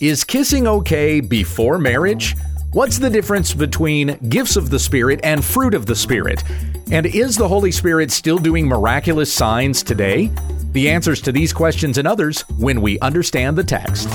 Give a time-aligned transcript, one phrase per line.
[0.00, 2.36] Is kissing okay before marriage?
[2.70, 6.44] What's the difference between gifts of the Spirit and fruit of the Spirit?
[6.92, 10.30] And is the Holy Spirit still doing miraculous signs today?
[10.70, 14.08] The answers to these questions and others when we understand the text.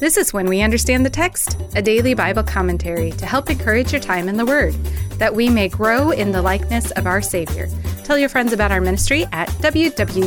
[0.00, 4.00] This is When We Understand the Text, a daily Bible commentary to help encourage your
[4.00, 4.74] time in the Word,
[5.18, 7.68] that we may grow in the likeness of our Savior.
[8.04, 10.22] Tell your friends about our ministry at wwutt.com.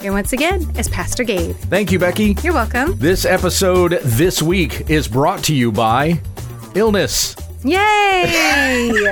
[0.00, 1.56] Here once again is Pastor Gabe.
[1.56, 2.36] Thank you, Becky.
[2.42, 2.98] You're welcome.
[2.98, 6.20] This episode this week is brought to you by
[6.74, 7.34] illness.
[7.64, 9.02] Yay!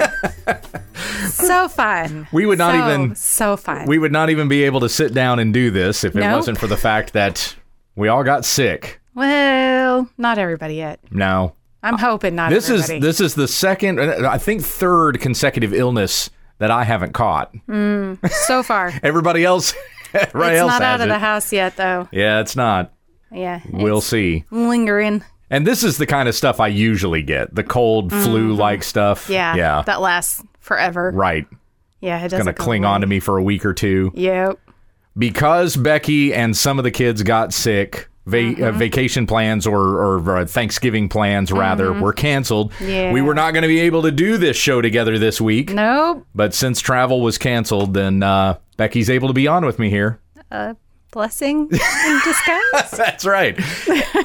[1.29, 2.29] so fun.
[2.30, 3.87] We would not So, even So fun.
[3.87, 6.59] we would not even be able to sit down and do this if it wasn't
[6.59, 7.56] for the fact that
[7.96, 9.00] we all got sick.
[9.14, 11.00] well, not everybody yet.
[11.10, 11.54] No.
[11.82, 16.30] I'm hoping not this is this is the second uh, I think third consecutive illness
[16.59, 17.54] that I haven't caught.
[17.68, 18.93] so far.
[19.02, 19.73] Everybody else
[20.15, 21.10] everybody it's else not out of it.
[21.10, 22.09] the house yet, though.
[22.12, 22.93] Yeah, it's not.
[23.30, 23.60] Yeah.
[23.71, 24.45] We'll it's see.
[24.51, 25.23] lingering.
[25.51, 27.54] And this is the kind of stuff I usually get.
[27.54, 29.24] The cold flu like stuff.
[29.24, 29.32] Mm-hmm.
[29.34, 29.54] Yeah.
[29.56, 29.82] Yeah.
[29.87, 31.12] That lasts forever.
[31.15, 31.46] right.
[32.01, 34.12] Yeah, it doesn't Gonna cling on to me for a week or two.
[34.15, 34.59] Yep.
[35.16, 38.62] Because Becky and some of the kids got sick, va- Mm-hmm.
[38.64, 42.72] uh, vacation plans or, or, uh, Thanksgiving plans rather were canceled.
[42.72, 42.88] Mm-hmm.
[42.90, 43.12] Yeah.
[43.12, 46.26] We were not going to be able to do this show together this week, Nope.
[46.34, 50.18] but since travel was canceled, then uh, Becky's able to be on with me here.
[51.16, 52.90] Blessing in disguise.
[52.95, 53.59] That's right.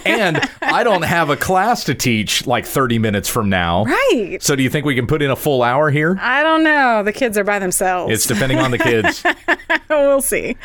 [0.06, 3.86] and I don't have a class to teach like 30 minutes from now.
[3.86, 4.40] right.
[4.42, 6.18] So do you think we can put in a full hour here?
[6.20, 7.02] I don't know.
[7.02, 8.12] The kids are by themselves.
[8.12, 9.24] It's depending on the kids.
[9.90, 10.58] we'll see.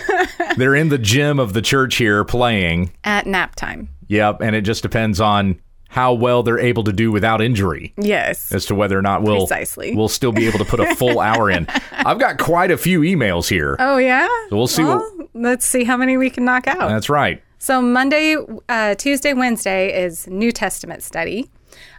[0.58, 2.92] They're in the gym of the church here playing.
[3.04, 3.88] At nap time.
[4.08, 8.52] Yep, and it just depends on how well they're able to do without injury Yes.
[8.52, 9.96] as to whether or not we'll Precisely.
[9.96, 11.66] we'll still be able to put a full hour in.
[11.90, 13.76] I've got quite a few emails here.
[13.80, 14.28] Oh yeah.
[14.50, 16.88] So we'll see what- Well, let's see how many we can knock out.
[16.88, 17.42] That's right.
[17.58, 18.36] So Monday,
[18.68, 21.50] uh, Tuesday, Wednesday is New Testament study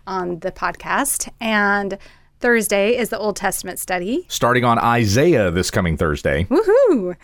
[0.07, 1.97] on the podcast, and
[2.39, 4.25] Thursday is the Old Testament study.
[4.27, 6.45] Starting on Isaiah this coming Thursday.
[6.45, 7.15] Woohoo!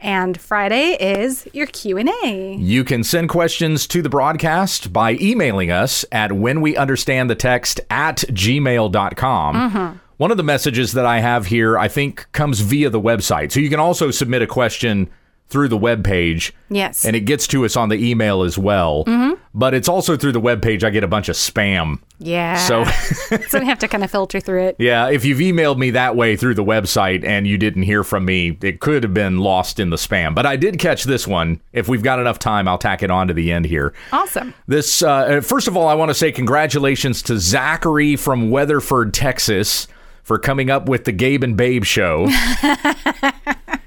[0.00, 2.56] And Friday is your Q and A.
[2.56, 7.36] You can send questions to the broadcast by emailing us at when we understand the
[7.36, 9.54] text at gmail.com.
[9.54, 9.98] Mm-hmm.
[10.16, 13.52] One of the messages that I have here, I think, comes via the website.
[13.52, 15.08] So you can also submit a question
[15.48, 16.52] through the web page.
[16.68, 17.04] Yes.
[17.04, 19.04] And it gets to us on the email as well.
[19.04, 19.40] Mm-hmm.
[19.56, 20.82] But it's also through the web page.
[20.82, 22.00] I get a bunch of spam.
[22.18, 22.56] yeah.
[22.56, 22.84] So,
[23.48, 24.76] so we have to kind of filter through it.
[24.80, 28.24] yeah, if you've emailed me that way through the website and you didn't hear from
[28.24, 30.34] me, it could have been lost in the spam.
[30.34, 31.60] But I did catch this one.
[31.72, 33.94] If we've got enough time, I'll tack it on to the end here.
[34.12, 34.54] Awesome.
[34.66, 39.86] This, uh, first of all, I want to say congratulations to Zachary from Weatherford, Texas,
[40.24, 42.28] for coming up with the Gabe and Babe show.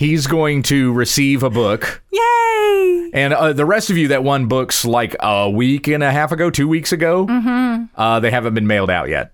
[0.00, 2.02] He's going to receive a book.
[2.10, 3.10] Yay!
[3.12, 6.32] And uh, the rest of you that won books like a week and a half
[6.32, 7.26] ago, two weeks ago,
[7.96, 9.30] uh, they haven't been mailed out yet.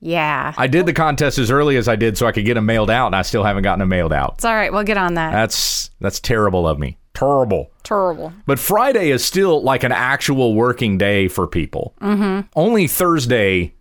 [0.00, 0.52] Yeah.
[0.58, 2.90] I did the contest as early as I did so I could get them mailed
[2.90, 4.34] out, and I still haven't gotten them mailed out.
[4.34, 4.72] It's all right.
[4.72, 5.30] We'll get on that.
[5.30, 6.98] That's that's terrible of me.
[7.14, 7.70] Terrible.
[7.84, 8.32] Terrible.
[8.46, 11.94] But Friday is still like an actual working day for people.
[12.00, 12.48] Mm-hmm.
[12.56, 13.74] Only Thursday,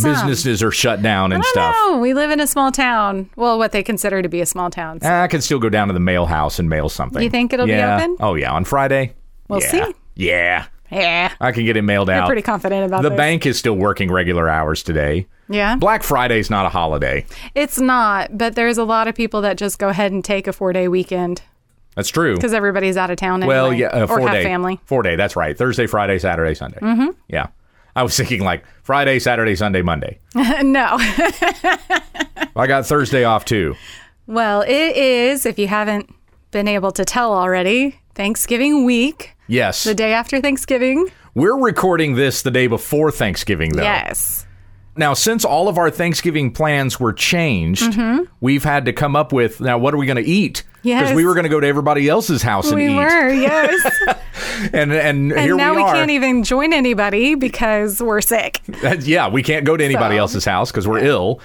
[0.00, 1.74] businesses are shut down and stuff.
[1.74, 1.98] know.
[1.98, 3.28] We live in a small town.
[3.36, 5.00] Well, what they consider to be a small town.
[5.00, 7.22] So Ah, I can still go down to the mail house and mail something.
[7.22, 7.96] You think it'll be Yeah.
[7.96, 8.16] open?
[8.20, 9.14] Oh yeah, on Friday.
[9.48, 9.68] We'll yeah.
[9.70, 9.94] see.
[10.14, 11.32] Yeah, yeah.
[11.40, 12.16] I can get it mailed out.
[12.16, 12.26] I'm out.
[12.26, 13.08] pretty confident about that.
[13.08, 13.16] the this.
[13.16, 15.26] bank is still working regular hours today.
[15.48, 15.76] Yeah.
[15.76, 17.26] Black Friday's not a holiday.
[17.54, 20.52] It's not, but there's a lot of people that just go ahead and take a
[20.52, 21.42] four day weekend
[21.96, 22.34] That's true.
[22.36, 23.44] because everybody's out of town.
[23.44, 24.80] Well, yeah, uh, or four have day family.
[24.84, 25.16] Four day.
[25.16, 25.56] That's right.
[25.56, 26.78] Thursday, Friday, Saturday, Sunday.
[26.78, 27.08] Mm-hmm.
[27.28, 27.48] Yeah.
[27.94, 30.18] I was thinking like Friday, Saturday, Sunday, Monday.
[30.34, 30.96] no.
[32.56, 33.74] I got Thursday off too.
[34.26, 36.12] well, it is, if you haven't
[36.50, 39.84] been able to tell already, Thanksgiving week, Yes.
[39.84, 41.08] the day after Thanksgiving.
[41.34, 43.82] We're recording this the day before Thanksgiving, though.
[43.82, 44.46] Yes.
[44.96, 48.24] Now, since all of our Thanksgiving plans were changed, mm-hmm.
[48.40, 50.62] we've had to come up with now what are we going to eat?
[50.82, 53.98] Because we were going to go to everybody else's house and We eat, were, yes.
[54.72, 58.60] and and, and here now we, we can't even join anybody because we're sick.
[59.00, 61.40] yeah, we can't go to anybody So- else's house because we're ill.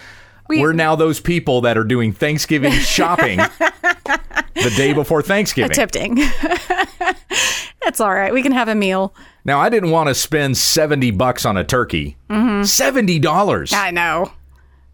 [0.50, 5.72] We- We, are now those people that are doing Thanksgiving shopping the day before Thanksgiving.
[5.75, 6.16] Tempting.
[7.83, 8.33] That's all right.
[8.33, 9.13] We can have a meal.
[9.45, 12.18] Now, I didn't want to spend 70 bucks on a turkey.
[12.30, 12.62] Mm-hmm.
[12.63, 13.74] $70.
[13.74, 14.31] I know.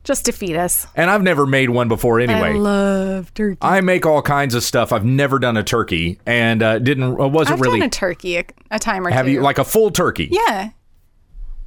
[0.03, 0.85] Just to feed us.
[0.95, 2.49] and I've never made one before anyway.
[2.49, 3.57] I love turkey.
[3.61, 4.91] I make all kinds of stuff.
[4.91, 8.37] I've never done a turkey and uh, didn't uh, wasn't I've really done a turkey
[8.37, 9.31] a, a time or have two.
[9.31, 10.27] you like a full turkey.
[10.31, 10.71] yeah.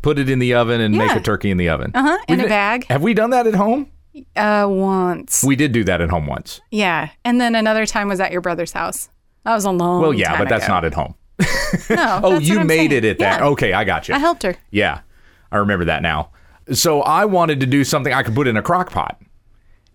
[0.02, 1.16] put it in the oven, and make Yeah.
[1.16, 1.90] a turkey in the oven.
[1.94, 2.18] Uh huh.
[2.28, 2.84] In We've a bag.
[2.88, 3.90] Have we done that at home?
[4.36, 5.42] Uh, once.
[5.42, 6.60] We did do that at home once.
[6.70, 9.08] yeah, and then another time was at your brother's house.
[9.44, 10.00] That was a long.
[10.02, 10.74] Well, yeah, time but that's ago.
[10.74, 11.14] not at home.
[11.90, 12.20] No.
[12.22, 13.42] Oh, you made it at that.
[13.42, 14.14] Okay, I got you.
[14.14, 14.56] I helped her.
[14.70, 15.00] Yeah,
[15.52, 16.30] I remember that now.
[16.72, 19.20] So I wanted to do something I could put in a crock pot.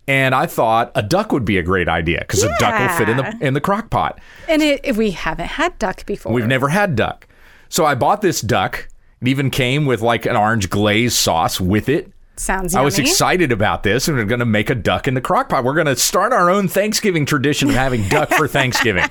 [0.08, 3.08] And I thought a duck would be a great idea because a duck will fit
[3.08, 4.18] in the in the crock pot.
[4.48, 7.28] And it, if we haven't had duck before, We've never had duck.
[7.68, 8.88] So I bought this duck.
[9.20, 12.10] It even came with like an orange glaze sauce with it.
[12.36, 12.74] sounds.
[12.74, 15.48] I was excited about this, and we're going to make a duck in the crock
[15.48, 15.62] pot.
[15.62, 19.08] We're going to start our own Thanksgiving tradition of having duck for Thanksgiving.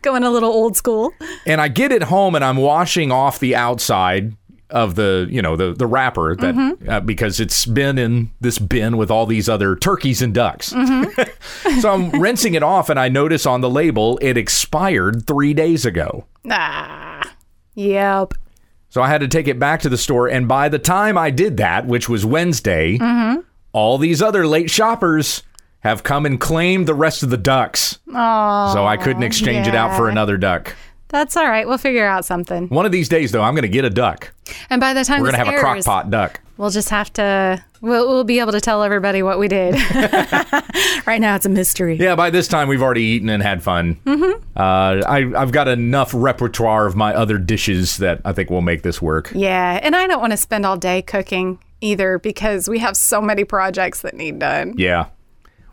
[0.00, 1.12] Going a little old school.
[1.46, 4.34] And I get it home, and I'm washing off the outside
[4.70, 6.88] of the, you know, the the wrapper that Mm-hmm.
[6.90, 10.72] uh, because it's been in this bin with all these other turkeys and ducks.
[10.72, 11.80] Mm-hmm.
[11.80, 15.84] so I'm rinsing it off, and I notice on the label it expired three days
[15.86, 16.26] ago.
[16.50, 17.34] Ah.
[17.74, 18.34] Yep.
[18.88, 20.28] So I had to take it back to the store.
[20.28, 23.40] And by the time I did that, which was Wednesday, Mm-hmm.
[23.72, 25.42] all these other late shoppers
[25.80, 27.98] have come and claimed the rest of the ducks.
[28.08, 28.72] Oh.
[28.72, 30.74] so I couldn't exchange it out for another duck.
[31.08, 31.66] That's all right.
[31.66, 32.68] We'll figure out something.
[32.68, 34.32] One of these days, though, I'm going to get a duck.
[34.70, 36.40] And by the time We're going to have a crock airs, pot duck.
[36.56, 37.62] we'll just have to.
[37.80, 39.74] We'll, we'll be able to tell everybody what we did.
[41.06, 41.96] right now, it's a mystery.
[41.96, 43.96] Yeah, by this time, we've already eaten and had fun.
[44.04, 44.42] Mm-hmm.
[44.56, 48.82] Uh, I, I've got enough repertoire of my other dishes that I think will make
[48.82, 49.30] this work.
[49.34, 53.20] Yeah, and I don't want to spend all day cooking either because we have so
[53.20, 54.74] many projects that need done.
[54.76, 55.06] Yeah.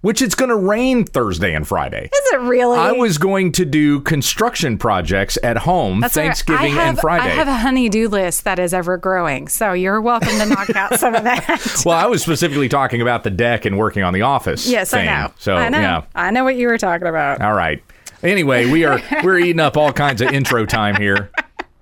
[0.03, 2.09] Which it's going to rain Thursday and Friday.
[2.13, 2.77] Is it really?
[2.77, 6.13] I was going to do construction projects at home That's.
[6.13, 7.23] Thanksgiving have, and Friday.
[7.23, 11.00] I have a honey-do list that is ever growing, so you're welcome to knock out
[11.00, 11.83] some of that.
[11.85, 14.67] well, I was specifically talking about the deck and working on the office.
[14.67, 15.07] yes, thing.
[15.07, 15.33] I know.
[15.39, 15.79] So I know.
[15.79, 16.03] yeah.
[16.13, 17.41] I know what you were talking about.
[17.41, 17.81] All right.
[18.23, 21.31] Anyway, we are we're eating up all kinds of intro time here.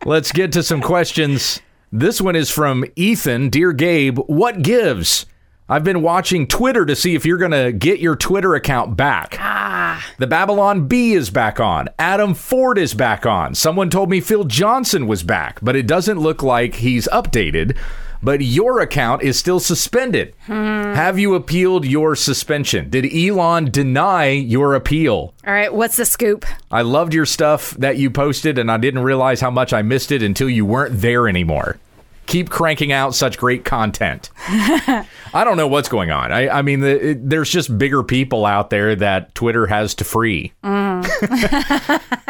[0.06, 1.60] Let's get to some questions.
[1.92, 3.50] This one is from Ethan.
[3.50, 5.26] Dear Gabe, what gives?
[5.72, 9.38] I've been watching Twitter to see if you're going to get your Twitter account back.
[9.40, 10.06] Ah.
[10.18, 11.88] The Babylon Bee is back on.
[11.98, 13.56] Adam Ford is back on.
[13.56, 17.78] Someone told me Phil Johnson was back, but it doesn't look like he's updated.
[18.22, 20.36] But your account is still suspended.
[20.48, 22.90] Have you appealed your suspension?
[22.90, 25.34] Did Elon deny your appeal?
[25.48, 26.46] All right, what's the scoop?
[26.70, 30.12] I loved your stuff that you posted, and I didn't realize how much I missed
[30.12, 31.80] it until you weren't there anymore.
[32.32, 34.30] Keep cranking out such great content.
[34.48, 35.06] I
[35.44, 36.32] don't know what's going on.
[36.32, 40.06] I, I mean, the, it, there's just bigger people out there that Twitter has to
[40.06, 40.54] free.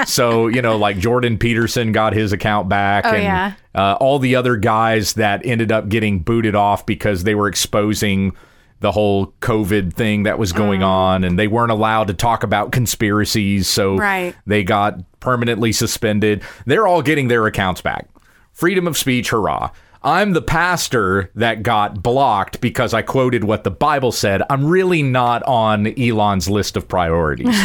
[0.06, 3.54] so, you know, like Jordan Peterson got his account back, Oh, and yeah.
[3.76, 8.36] uh, all the other guys that ended up getting booted off because they were exposing
[8.80, 10.58] the whole COVID thing that was Mm.
[10.58, 13.68] going on, and they weren't allowed to talk about conspiracies.
[13.68, 14.34] So Right.
[14.48, 16.42] they got permanently suspended.
[16.66, 18.08] They're all getting their accounts back.
[18.52, 19.70] Freedom of speech, hurrah.
[20.04, 24.42] I'm the pastor that got blocked because I quoted what the Bible said.
[24.50, 27.56] I'm really not on Elon's list of priorities.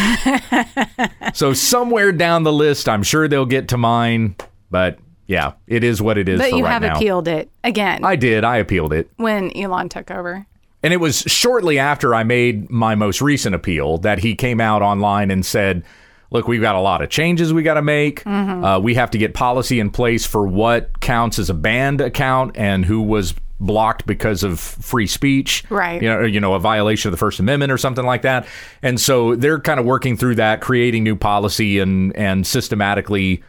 [1.35, 4.37] so somewhere down the list, I'm sure they'll get to mine.
[4.71, 6.97] But yeah, it is what it is But you right have now.
[6.97, 8.45] appealed it again I did.
[8.45, 9.11] I appealed it.
[9.17, 10.47] when Elon took over.
[10.83, 14.83] And it was shortly after I made my most recent appeal that he came out
[14.83, 15.83] online and said,
[16.31, 18.25] Look, we've got a lot of changes we got to make.
[18.25, 18.65] Mm-hmm.
[18.65, 22.57] Uh, we have to get policy in place for what counts as a banned account
[22.57, 25.65] and who was blocked because of free speech.
[25.71, 26.03] Right.
[26.03, 28.47] You know, you know, a violation of the First Amendment or something like that.
[28.83, 33.43] And so they're kind of working through that, creating new policy and and systematically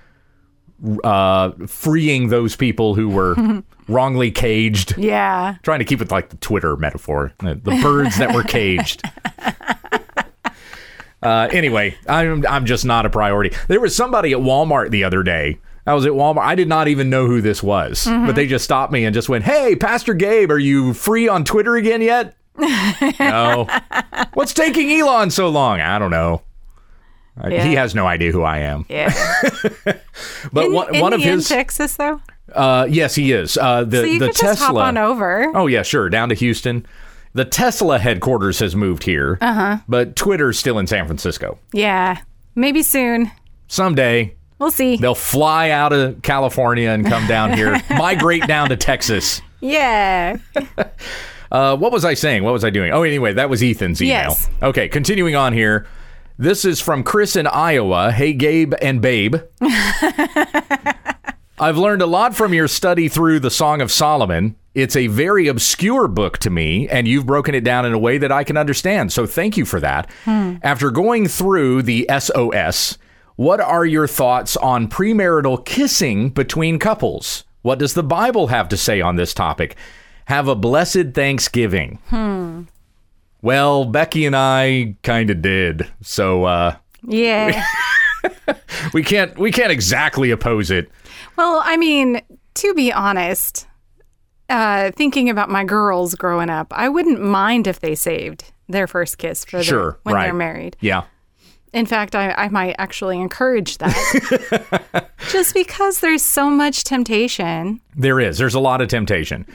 [1.03, 3.35] uh, freeing those people who were
[3.87, 5.55] wrongly caged Yeah.
[5.63, 9.01] trying to keep it like the Twitter metaphor, the, the birds that were caged.
[11.23, 13.55] Uh, anyway, I'm I'm just not a priority.
[13.67, 15.59] There was somebody at Walmart the other day.
[15.85, 16.43] I was at Walmart.
[16.43, 19.29] I did not even know who this was, but they just stopped me and just
[19.29, 22.35] went, "Hey, Pastor Gabe, are you free on Twitter again yet?"
[23.19, 23.67] no.
[24.33, 25.79] What's taking Elon so long?
[25.79, 26.41] I don't know.
[27.47, 27.63] Yeah.
[27.63, 28.85] He has no idea who I am.
[28.89, 29.13] Yeah.
[30.51, 32.19] But In- one, in one of his, Texas though,
[32.53, 33.57] uh, yes, he is.
[33.57, 34.81] Uh, the so the Tesla.
[34.83, 35.51] on over.
[35.55, 36.09] Oh yeah, sure.
[36.09, 36.85] Down to Houston.
[37.37, 39.77] The Tesla headquarters has moved here, uh-huh.
[39.87, 41.59] but Twitter's still in San Francisco.
[41.71, 42.19] Yeah.
[42.55, 43.29] Maybe soon.
[43.67, 44.97] Someday We'll see.
[44.97, 49.41] they'll fly out of California and come down here, migrate down to Texas.
[49.61, 50.37] Yeah.
[51.49, 52.43] Uh, what was I saying?
[52.43, 52.91] What was I doing?
[52.91, 54.15] Oh, anyway, that was Ethan's email.
[54.15, 54.49] Yes.
[54.61, 55.87] Okay, continuing on here.
[56.37, 58.11] This is from Chris in Iowa.
[58.11, 59.37] Hey, Gabe and Babe.
[61.59, 64.55] I've learned a lot from your study through the Song of Solomon.
[64.75, 68.19] It's a very obscure book to me, and you've broken it down in a way
[68.19, 69.11] that I can understand.
[69.11, 70.07] So thank you for that.
[70.27, 72.99] After going through the SOS,
[73.37, 77.43] what are your thoughts on premarital kissing between couples?
[77.63, 79.75] What does the Bible have to say on this topic?
[80.25, 81.97] Have a blessed Thanksgiving.
[82.09, 82.63] Hmm.
[83.41, 85.87] Well, Becky and I kind of did.
[86.01, 87.65] So uh, Yeah.
[88.93, 90.91] we can't we can't exactly oppose it.
[91.37, 92.21] Well, I mean,
[92.55, 93.67] to be honest,
[94.49, 99.17] uh, thinking about my girls growing up, I wouldn't mind if they saved their first
[99.17, 100.25] kiss for their, Sure, when right.
[100.25, 100.75] they're married.
[100.81, 101.03] Yeah.
[101.73, 105.09] In fact, I, I might actually encourage that.
[105.29, 107.81] Just because there's so much temptation.
[107.95, 108.37] There is.
[108.37, 109.45] There's a lot of temptation.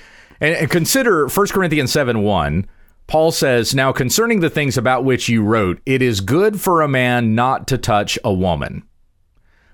[0.41, 2.67] And, and consider 1 Corinthians 7 1.
[3.07, 6.89] Paul says, Now concerning the things about which you wrote, it is good for a
[6.89, 8.85] man not to touch a woman.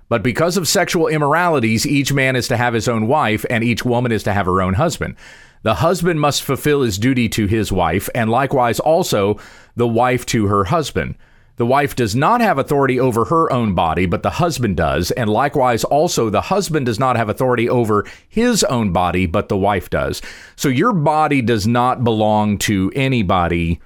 [0.08, 3.84] But because of sexual immoralities, each man is to have his own wife, and each
[3.84, 5.16] woman is to have her own husband.
[5.62, 9.38] The husband must fulfill his duty to his wife, and likewise also
[9.76, 11.16] the wife to her husband.
[11.56, 15.28] The wife does not have authority over her own body, but the husband does, and
[15.28, 19.90] likewise also the husband does not have authority over his own body, but the wife
[19.90, 20.22] does.
[20.54, 23.80] So your body does not belong to anybody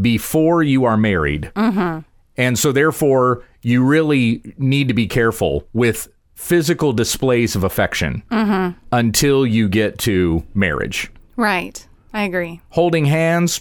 [0.00, 1.52] before you are married.
[1.54, 2.00] Mm-hmm.
[2.38, 8.78] And so, therefore, you really need to be careful with physical displays of affection mm-hmm.
[8.92, 11.10] until you get to marriage.
[11.36, 11.86] Right.
[12.12, 12.60] I agree.
[12.70, 13.60] Holding hands,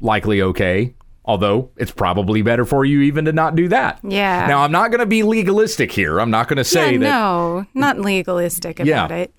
[0.00, 0.94] likely okay.
[1.24, 3.98] Although it's probably better for you even to not do that.
[4.02, 4.46] Yeah.
[4.46, 6.20] Now, I'm not going to be legalistic here.
[6.20, 7.04] I'm not going to say yeah, that.
[7.04, 9.04] no, not legalistic Yeah.
[9.04, 9.34] about it.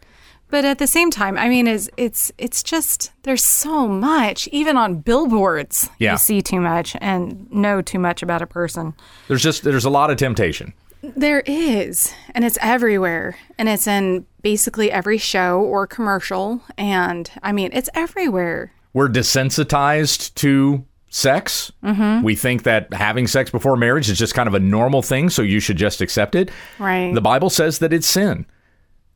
[0.50, 4.48] But at the same time, I mean, is it's it's just there's so much.
[4.54, 6.14] Even on billboards, Yeah.
[6.14, 8.94] you see too much and know too much about a person.
[9.28, 10.74] There's just there's a lot of temptation.
[11.04, 17.52] There is, and it's everywhere, and it's in basically every show or commercial, and I
[17.52, 18.72] mean, it's everywhere.
[18.94, 21.72] We're desensitized to sex.
[21.84, 22.24] Mm-hmm.
[22.24, 25.42] We think that having sex before marriage is just kind of a normal thing, so
[25.42, 26.50] you should just accept it.
[26.80, 27.14] Right.
[27.14, 28.46] The Bible says that it's sin.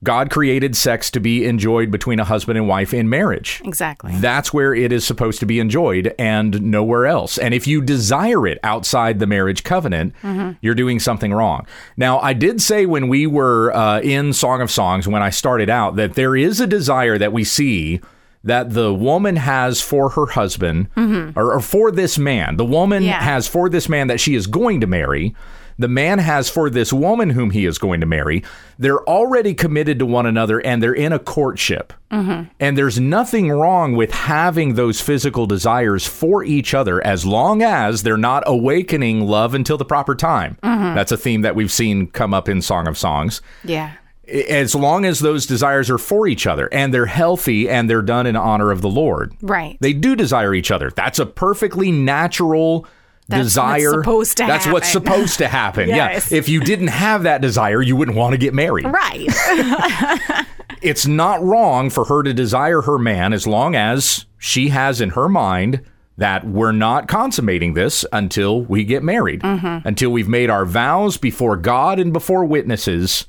[0.04, 3.62] God created sex to be enjoyed between a husband and wife in marriage.
[3.64, 4.14] Exactly.
[4.16, 7.38] That's where it is supposed to be enjoyed and nowhere else.
[7.38, 10.14] And if you desire it outside the marriage covenant,
[10.62, 11.68] you're doing something wrong.
[11.98, 15.70] Now, I did say when we were uh, in Song of Songs, when I started
[15.70, 18.02] out, that there is a desire that we see
[18.44, 22.58] that the woman has for her husband or, or for this man.
[22.58, 23.22] The woman Yeah.
[23.22, 25.36] has for this man that she is going to marry.
[25.82, 28.44] The man has for this woman whom he is going to marry.
[28.80, 31.94] They're already committed to one another and they're in a courtship.
[32.12, 32.50] Mm-hmm.
[32.60, 38.04] And there's nothing wrong with having those physical desires for each other as long as
[38.04, 40.58] they're not awakening love until the proper time.
[40.64, 40.96] Mm-hmm.
[40.96, 43.42] That's a theme that we've seen come up in Song of Songs.
[43.64, 43.94] yeah.
[44.28, 48.26] As long as those desires are for each other and they're healthy and they're done
[48.26, 49.34] in honor of the Lord.
[49.42, 49.78] Right.
[49.82, 50.90] They do desire each other.
[50.90, 52.88] That's a perfectly natural
[53.28, 53.92] That's what's desire.
[54.02, 55.88] supposed to That's what's supposed to happen.
[55.90, 56.32] Yes.
[56.32, 56.38] Yeah.
[56.38, 58.86] If you didn't have that desire, you wouldn't want to get married.
[58.86, 59.28] right.
[60.82, 65.12] It's not wrong for her to desire her man as long as she has in
[65.12, 65.84] her mind
[66.18, 69.88] that we're not consummating this until we get married, Mm-hmm.
[69.88, 73.28] until we've made our vows before God and before witnesses.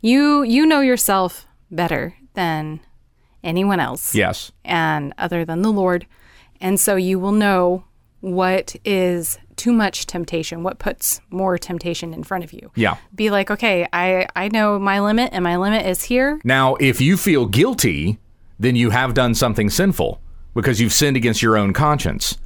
[0.00, 2.80] you you know yourself better than
[3.44, 4.14] anyone else.
[4.14, 4.50] Yes.
[4.64, 6.06] and other than the Lord.
[6.58, 7.84] And so you will know
[8.20, 12.70] what is too much temptation, what puts more temptation in front of you.
[12.74, 12.96] Yeah.
[13.14, 16.40] Be like, okay, I, I know my limit and my limit is here.
[16.44, 18.18] Now, if you feel guilty,
[18.58, 20.20] then you have done something sinful
[20.54, 22.38] because you've sinned against your own conscience.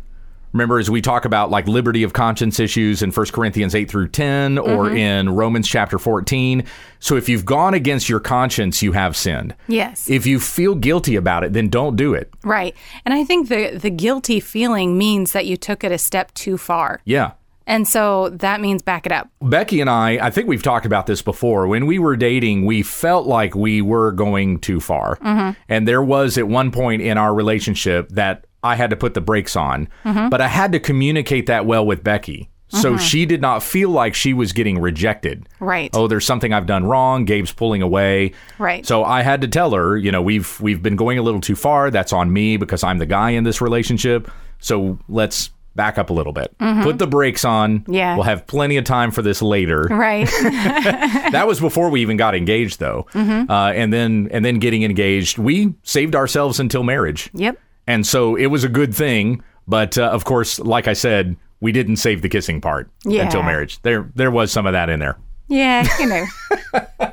[0.52, 4.08] Remember, as we talk about like liberty of conscience issues in 1 Corinthians 8 through
[4.08, 4.96] 10 or mm-hmm.
[4.96, 6.64] in Romans chapter 14.
[7.00, 9.54] So if you've gone against your conscience, you have sinned.
[9.66, 10.08] Yes.
[10.10, 12.32] If you feel guilty about it, then don't do it.
[12.44, 12.76] right.
[13.04, 16.58] And I think the the guilty feeling means that you took it a step too
[16.58, 17.00] far.
[17.04, 17.32] Yeah.
[17.66, 19.30] And so that means back it up.
[19.40, 21.66] Becky and I, I think we've talked about this before.
[21.66, 25.16] When we were dating, we felt like we were going too far.
[25.16, 25.60] Mm-hmm.
[25.68, 29.20] And there was at one point in our relationship that I had to put the
[29.20, 30.28] brakes on, mm-hmm.
[30.28, 32.48] but I had to communicate that well with Becky.
[32.72, 33.04] So mm-hmm.
[33.04, 35.46] she did not feel like she was getting rejected.
[35.60, 35.90] Right.
[35.92, 37.26] Oh, there's something I've done wrong.
[37.26, 38.32] Gabe's pulling away.
[38.58, 38.86] Right.
[38.86, 41.54] So I had to tell her, you know, we've we've been going a little too
[41.54, 41.90] far.
[41.90, 44.30] That's on me because I'm the guy in this relationship.
[44.58, 46.56] So let's back up a little bit.
[46.58, 46.82] Mm-hmm.
[46.82, 47.84] Put the brakes on.
[47.88, 48.14] Yeah.
[48.14, 49.82] We'll have plenty of time for this later.
[49.90, 50.26] Right.
[50.42, 53.06] that was before we even got engaged, though.
[53.14, 57.30] Uh, and then and then getting engaged, we saved ourselves until marriage.
[57.34, 57.58] yep.
[57.86, 59.42] And so it was a good thing.
[59.68, 63.22] But uh, of course, like I said, we didn't save the kissing part Yeah.
[63.22, 63.80] until marriage.
[63.82, 65.16] There there was some of that in there.
[65.48, 66.24] Yeah, you know.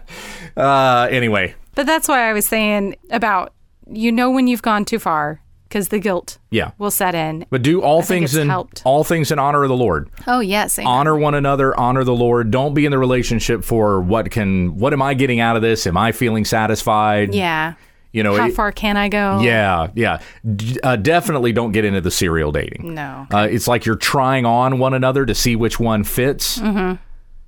[0.58, 3.54] Uh, anyway, But that's why I was saying about
[3.92, 6.72] you know when you've gone too far because the guilt Yeah.
[6.80, 7.46] will set in.
[7.50, 8.82] But do all think things in helped.
[8.84, 10.10] all things in honor of the Lord.
[10.28, 10.88] Oh yes, amen.
[10.92, 14.92] honor one another honor the lord don't be in the relationship for what can what
[14.94, 17.76] am i getting out of this am i feeling satisfied yeah.
[18.12, 19.40] You know How it- far can I go?
[19.42, 20.20] yeah yeah
[20.56, 23.28] D- uh, definitely don't get into the serial dating No.
[23.32, 26.96] uh, it's like you're trying on one another to see which one fits Mm-hmm.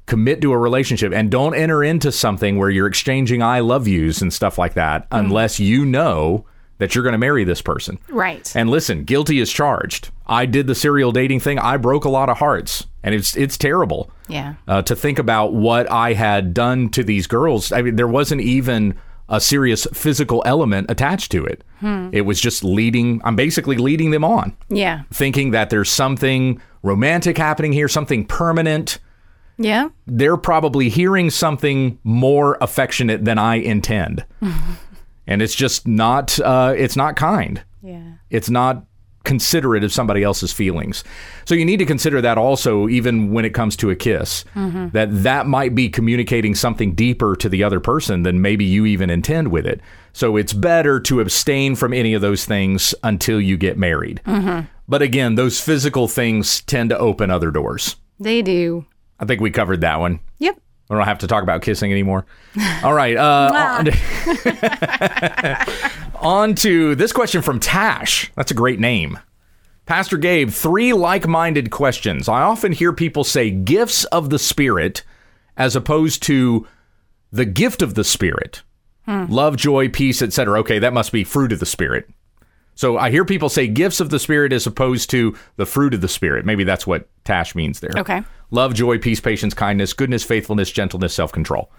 [0.06, 4.22] commit to a relationship and don't enter into something where you're exchanging i love yous
[4.22, 5.20] and stuff like that Mm.
[5.20, 6.46] unless you know
[6.80, 8.52] that you're going to marry this person Right.
[8.56, 10.10] and listen, guilty is charged.
[10.26, 11.60] I did the serial dating thing.
[11.60, 14.10] I broke a lot of hearts, and it's it's terrible.
[14.28, 14.56] Yeah.
[14.68, 17.72] Uh, to think about what I had done to these girls.
[17.72, 18.96] I mean, there wasn't even
[19.32, 21.64] a serious physical element attached to it.
[22.12, 23.22] It was just leading.
[23.24, 25.02] I'm basically leading them on, yeah.
[25.12, 29.00] thinking that there's something romantic happening here, something permanent.
[29.58, 29.90] Yeah.
[30.06, 34.26] They're probably hearing something more affectionate than I intend,
[35.28, 36.40] and it's just not.
[36.40, 37.64] Uh, it's not kind.
[37.82, 38.14] Yeah.
[38.30, 38.86] It's not
[39.24, 41.04] considerate of somebody else's feelings.
[41.46, 44.46] So you need to consider that also even when it comes to a kiss.
[44.56, 44.90] Mm-hmm.
[44.90, 49.10] That that might be communicating something deeper to the other person than maybe you even
[49.10, 49.82] intend with it.
[50.14, 54.22] So it's better to abstain from any of those things until you get married.
[54.26, 54.68] Mm-hmm.
[54.88, 57.96] But again, those physical things tend to open other doors.
[58.20, 58.86] They do.
[59.20, 60.20] I think we covered that one.
[60.40, 60.60] Yep.
[60.92, 62.26] I don't have to talk about kissing anymore.
[62.84, 63.16] All right.
[63.16, 63.88] Uh, on,
[66.16, 68.30] on to this question from Tash.
[68.36, 69.18] That's a great name.
[69.86, 72.28] Pastor Gabe, three like minded questions.
[72.28, 75.04] I often hear people say gifts of the Spirit
[75.56, 76.68] as opposed to
[77.32, 78.62] the gift of the Spirit.
[79.08, 80.60] Love, joy, peace, etc.
[80.60, 82.08] Okay, that must be fruit of the Spirit.
[82.76, 86.00] So I hear people say gifts of the Spirit as opposed to the fruit of
[86.00, 86.46] the Spirit.
[86.46, 87.92] Maybe that's what Tash means there.
[87.98, 88.24] Okay.
[88.52, 91.72] Love, joy, peace, patience, kindness, goodness, faithfulness, gentleness, self control.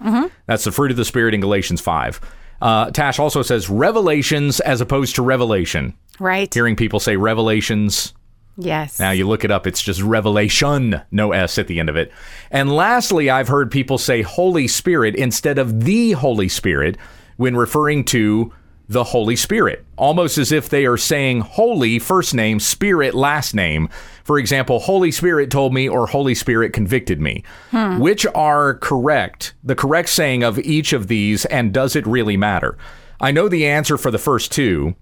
[0.47, 2.21] That's the fruit of the Spirit in Galatians 5.
[2.62, 5.95] Uh, Tash also says revelations as opposed to revelation.
[6.19, 6.52] Right.
[6.52, 8.14] Hearing people say revelations.
[8.57, 9.00] Yes.
[9.00, 12.12] Now you look it up, it's just revelation, no S at the end of it.
[12.50, 16.97] And lastly, I've heard people say Holy Spirit instead of the Holy Spirit
[17.37, 18.52] when referring to
[18.88, 23.88] the Holy Spirit, almost as if they are saying holy first name, spirit last name.
[24.25, 27.42] For example, Holy Spirit told me or Holy Spirit convicted me.
[27.70, 27.99] Hmm.
[27.99, 29.55] Which are correct?
[29.64, 32.77] The correct saying of each of these, and does it really matter?
[33.20, 34.94] I know the answer for the first two,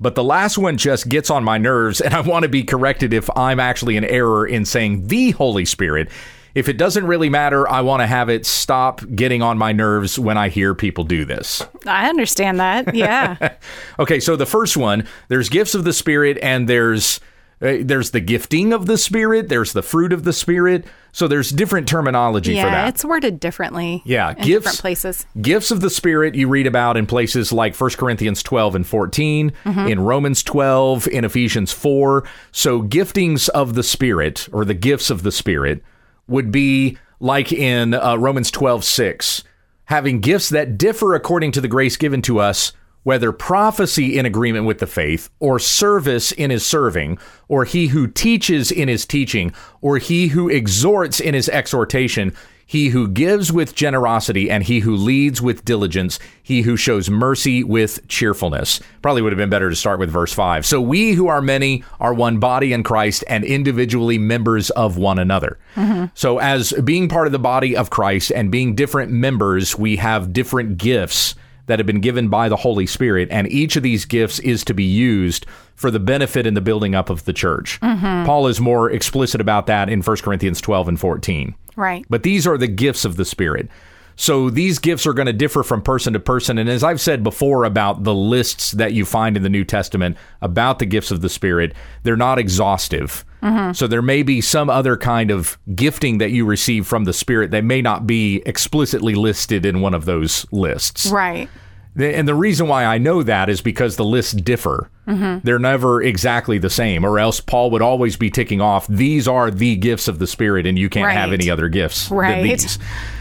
[0.00, 3.12] but the last one just gets on my nerves, and I want to be corrected
[3.12, 6.08] if I'm actually in error in saying the Holy Spirit.
[6.54, 10.20] If it doesn't really matter, I want to have it stop getting on my nerves
[10.20, 11.66] when I hear people do this.
[11.84, 12.94] I understand that.
[12.94, 13.54] Yeah.
[13.98, 17.20] Okay, so the first one, there's gifts of the Spirit, and there's
[17.58, 20.84] there's the gifting of the Spirit, there's the fruit of the Spirit.
[21.12, 22.70] So there's different terminology for yeah.
[22.70, 22.88] that.
[22.88, 24.02] It's worded differently.
[24.04, 25.26] Yeah, In gifts- different places.
[25.40, 29.52] Gifts of the Spirit you read about in places like 1 Corinthians 12 and 14,
[29.64, 32.24] in Romans 12, in Ephesians 4.
[32.50, 35.84] So, giftings of the Spirit, or the gifts of the Spirit,
[36.26, 39.44] would be like in uh, Romans 12, 6,
[39.84, 42.72] having gifts that differ according to the grace given to us,
[43.04, 48.08] whether prophecy in agreement with the faith, or service in his serving, or he who
[48.08, 52.34] teaches in his teaching, or he who exhorts in his exhortation,
[52.66, 57.62] he who gives with generosity, and he who leads with diligence, he who shows mercy
[57.62, 58.80] with cheerfulness.
[59.02, 60.64] Probably would have been better to start with verse 5.
[60.64, 65.18] So we who are many are one body in Christ and individually members of one
[65.18, 65.58] another.
[65.76, 66.06] Mm-hmm.
[66.14, 70.32] So, as being part of the body of Christ and being different members, we have
[70.32, 71.34] different gifts
[71.66, 74.74] that have been given by the Holy Spirit, and each of these gifts is to
[74.74, 77.80] be used for the benefit and the building up of the church.
[77.80, 78.26] Mm-hmm.
[78.26, 81.54] Paul is more explicit about that in 1 Corinthians 12 and 14.
[81.76, 82.04] Right.
[82.08, 83.68] But these are the gifts of the Spirit.
[84.16, 86.58] So these gifts are going to differ from person to person.
[86.58, 90.16] And as I've said before about the lists that you find in the New Testament
[90.40, 91.74] about the gifts of the Spirit,
[92.04, 93.24] they're not exhaustive.
[93.44, 93.72] Mm-hmm.
[93.72, 97.50] So there may be some other kind of gifting that you receive from the Spirit
[97.50, 101.06] that may not be explicitly listed in one of those lists.
[101.10, 101.48] Right.
[101.96, 104.90] And the reason why I know that is because the lists differ.
[105.06, 105.46] Mm-hmm.
[105.46, 109.48] They're never exactly the same, or else Paul would always be ticking off, these are
[109.50, 112.42] the gifts of the Spirit, and you can't have any other gifts than Right.
[112.42, 112.78] these.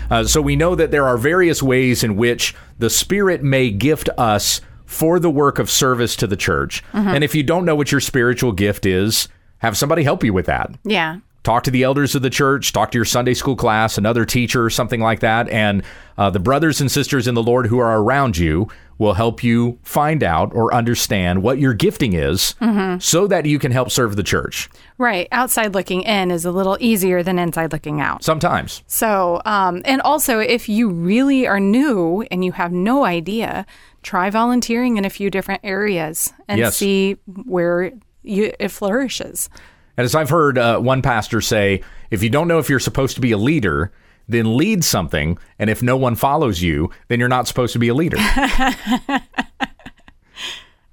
[0.09, 4.09] Uh, so we know that there are various ways in which the Spirit may gift
[4.17, 6.83] us for the work of service to the church.
[6.93, 7.09] Mm-hmm.
[7.09, 9.27] And if you don't know what your spiritual gift is,
[9.63, 11.17] have somebody help you with that Yeah.
[11.43, 14.69] talk to the elders of the church, talk to your Sunday school class, another teacher,
[14.69, 15.49] something like that.
[15.49, 15.83] And
[16.17, 18.67] uh, the brothers and sisters in the Lord who are around you
[18.99, 22.55] will help you find out or understand what your gifting is
[22.99, 24.69] so that you can help serve the church.
[24.97, 25.27] Right.
[25.31, 28.23] Outside looking in is a little easier than inside looking out.
[28.23, 28.83] Sometimes.
[28.87, 33.65] So, um, and also if you really are new and you have no idea,
[34.03, 36.77] try volunteering in a few different areas and Yes.
[36.77, 37.91] see where
[38.23, 39.49] you, it flourishes.
[39.97, 43.15] And as I've heard uh, one pastor say, if you don't know if you're supposed
[43.15, 43.91] to be a leader,
[44.27, 45.37] then lead something.
[45.59, 48.17] And if no one follows you, then you're not supposed to be a leader.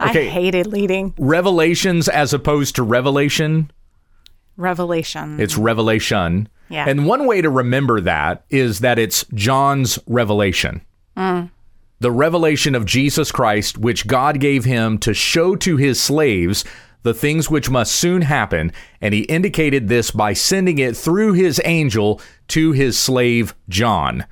[0.03, 0.29] Okay.
[0.29, 3.71] I hated leading Revelations as opposed to revelation,
[4.57, 5.39] revelation.
[5.39, 6.49] it's revelation.
[6.71, 6.87] Yeah.
[6.89, 10.81] And one way to remember that is that it's John's revelation.
[12.03, 16.65] The revelation of Jesus Christ, which God gave him to show to his slaves
[17.03, 18.73] the things which must soon happen.
[19.01, 24.27] And he indicated this by sending it through his angel to his slave John,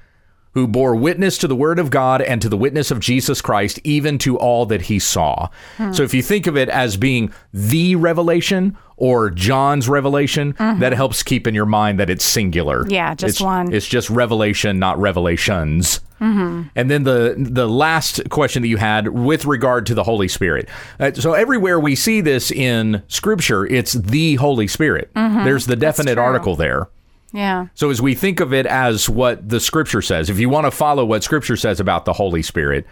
[0.52, 3.78] who bore witness to the word of God and to the witness of Jesus Christ,
[3.84, 5.48] even to all that he saw.
[5.76, 5.92] Hmm.
[5.92, 10.80] So if you think of it as being the revelation or John's revelation, mm-hmm.
[10.80, 12.84] that helps keep in your mind that it's singular.
[12.88, 13.72] Yeah, just It's- one.
[13.72, 16.00] It's just revelation, not revelations.
[16.20, 20.68] And then the the last question that you had with regard to the Holy Spirit.
[20.98, 25.10] Uh, so everywhere we see this in Scripture, it's the Holy Spirit.
[25.14, 26.88] There's the definite article there.
[27.32, 27.66] yeah.
[27.74, 30.70] So as we think of it as what the Scripture says, if you want to
[30.70, 32.86] follow what Scripture says about the Holy Spirit,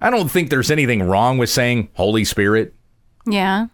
[0.00, 2.74] I don't think there's anything wrong with saying Holy Spirit.
[3.26, 3.66] Yeah.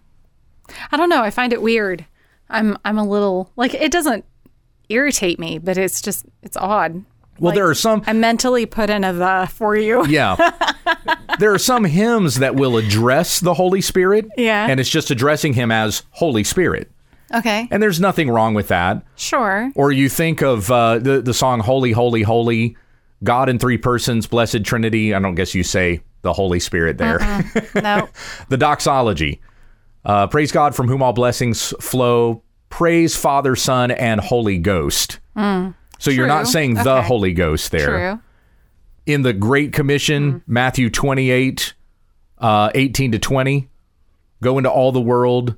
[0.93, 1.23] I don't know.
[1.23, 2.05] I find it weird.
[2.51, 4.25] I'm I'm a little like it doesn't
[4.91, 7.05] irritate me, but it's just it's odd.
[7.39, 10.05] Well, there are some I mentally put in a the for you.
[10.09, 10.37] Yeah.
[11.39, 14.27] there are some hymns that will address the Holy Spirit.
[14.37, 14.67] Yeah.
[14.67, 16.91] And it's just addressing him as Holy Spirit.
[17.35, 17.69] Okay.
[17.71, 19.03] And there's nothing wrong with that.
[19.17, 19.71] Sure.
[19.75, 22.77] Or you think of uh, the, the song Holy, Holy, Holy,
[23.23, 25.13] God in three persons, blessed Trinity.
[25.13, 27.19] I don't guess you say the Holy Spirit there.
[27.75, 28.09] No.
[28.49, 29.41] the doxology.
[30.05, 32.43] Uh, praise God from whom all blessings flow.
[32.71, 35.19] Praise Father, Son, and Holy Ghost.
[35.99, 36.53] So you're not True.
[36.53, 37.07] saying the Okay.
[37.07, 38.21] Holy Ghost there True.
[39.07, 41.75] in the Great Commission, Matthew 28,
[42.39, 43.69] uh, 18 to 20,
[44.43, 45.57] go into all the world,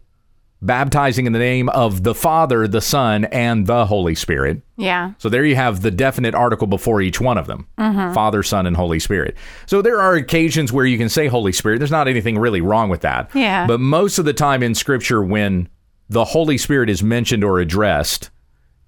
[0.63, 4.61] baptizing in the name of the Father, the Son, and the Holy Spirit.
[4.77, 5.13] Yeah.
[5.19, 8.77] So there you have the definite article before each one of them Father, Son, and
[8.77, 9.37] Holy Spirit.
[9.67, 11.79] So there are occasions where you can say Holy Spirit.
[11.79, 13.31] There's not anything really wrong with that.
[13.35, 13.67] Yeah.
[13.67, 15.69] But most of the time in Scripture, when
[16.11, 18.31] the Holy Spirit is mentioned or addressed,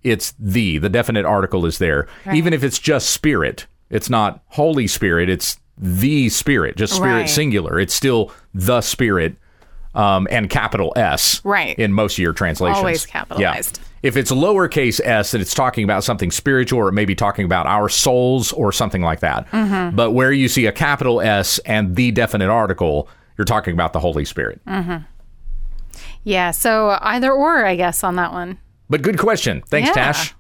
[0.05, 0.79] it's the.
[0.79, 2.07] The definite article is there.
[2.33, 7.29] Even if it's just Spirit, it's not Holy Spirit, it's the Spirit, just Spirit Right.
[7.31, 7.81] singular.
[7.81, 9.37] It's still the Spirit
[9.95, 11.79] um, and capital S Right.
[11.79, 12.79] in most of your translations.
[12.79, 13.79] Always capitalized.
[13.79, 13.88] Yeah.
[14.09, 17.45] If it's lowercase s, then it's talking about something spiritual or it may be talking
[17.45, 19.49] about our souls or something like that.
[19.51, 19.95] Mm-hmm.
[19.95, 24.01] But where you see a capital S and the definite article, you're talking about the
[24.01, 24.61] Holy Spirit.
[26.25, 26.51] Yeah.
[26.53, 28.59] So either or, I guess, on that one.
[28.90, 29.62] But good question.
[29.68, 29.95] Thanks, Yeah.
[29.95, 30.35] Tash.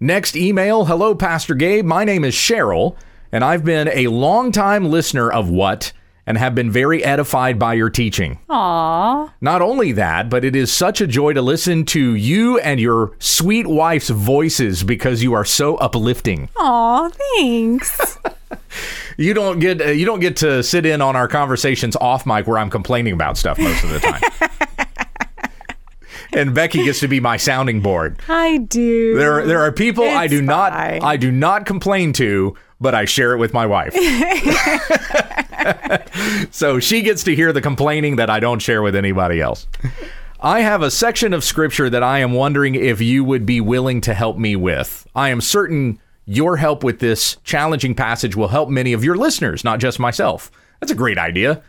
[0.00, 1.84] Next email Hello, Pastor Gabe.
[1.84, 2.96] My name is Cheryl,
[3.30, 5.92] and I've been a longtime listener of What
[6.26, 8.38] and have been very edified by your teaching.
[8.48, 9.32] Aw.
[9.40, 13.12] Not only that, but it is such a joy to listen to you and your
[13.18, 16.48] sweet wife's voices because you are so uplifting.
[16.56, 18.18] Aw, thanks.
[19.18, 22.46] You don't get uh, you don't get to sit in on our conversations off mic
[22.46, 24.20] where I'm complaining about stuff most of the time.
[26.32, 28.18] and Becky gets to be my sounding board.
[28.28, 29.16] I do.
[29.16, 30.72] There there are people I It's do not.
[30.72, 33.94] I do not complain to, but I share it with my wife.
[36.50, 39.66] so she gets to hear the complaining that I don't share with anybody else.
[40.40, 44.00] I have a section of scripture that I am wondering if you would be willing
[44.02, 45.06] to help me with.
[45.14, 49.64] I am certain your help with this challenging passage will help many of your listeners,
[49.64, 50.50] not just myself.
[50.80, 51.62] That's a great idea.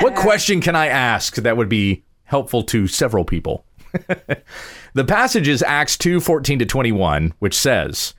[0.00, 3.64] What question can I ask that would be helpful to several people?
[4.94, 8.14] the passage is Acts 2 14 to 21, which says,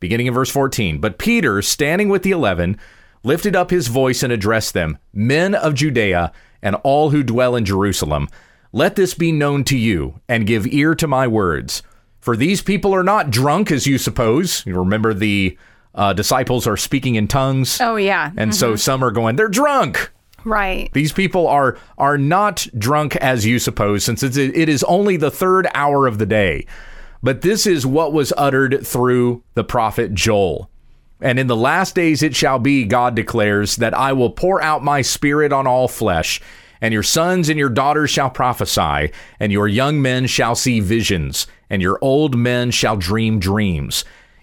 [0.00, 2.78] beginning in verse 14, But Peter, standing with the eleven,
[3.22, 7.64] lifted up his voice and addressed them, Men of Judea and all who dwell in
[7.64, 8.28] Jerusalem,
[8.72, 11.82] let this be known to you, and give ear to my words.
[12.20, 14.64] For these people are not drunk, as you suppose.
[14.66, 15.58] You remember the
[15.94, 17.80] uh, disciples are speaking in tongues.
[17.80, 18.30] Oh, yeah.
[18.36, 20.10] And so some are going, they're drunk.
[20.44, 20.90] Right.
[20.92, 25.30] These people are are not drunk as you suppose, since it's, it is only the
[25.30, 26.66] third hour of the day.
[27.22, 30.70] But this is what was uttered through the prophet Joel.
[31.20, 34.82] And in the last days it shall be, God declares, that I will pour out
[34.82, 36.40] my spirit on all flesh,
[36.80, 41.46] and your sons and your daughters shall prophesy, and your young men shall see visions,
[41.68, 44.04] and your old men shall dream dreams.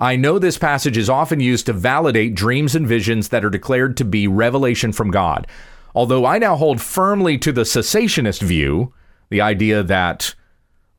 [0.00, 3.96] I know this passage is often used to validate dreams and visions that are declared
[3.98, 5.46] to be revelation from God.
[5.94, 8.94] Although I now hold firmly to the cessationist view,
[9.28, 10.34] the idea that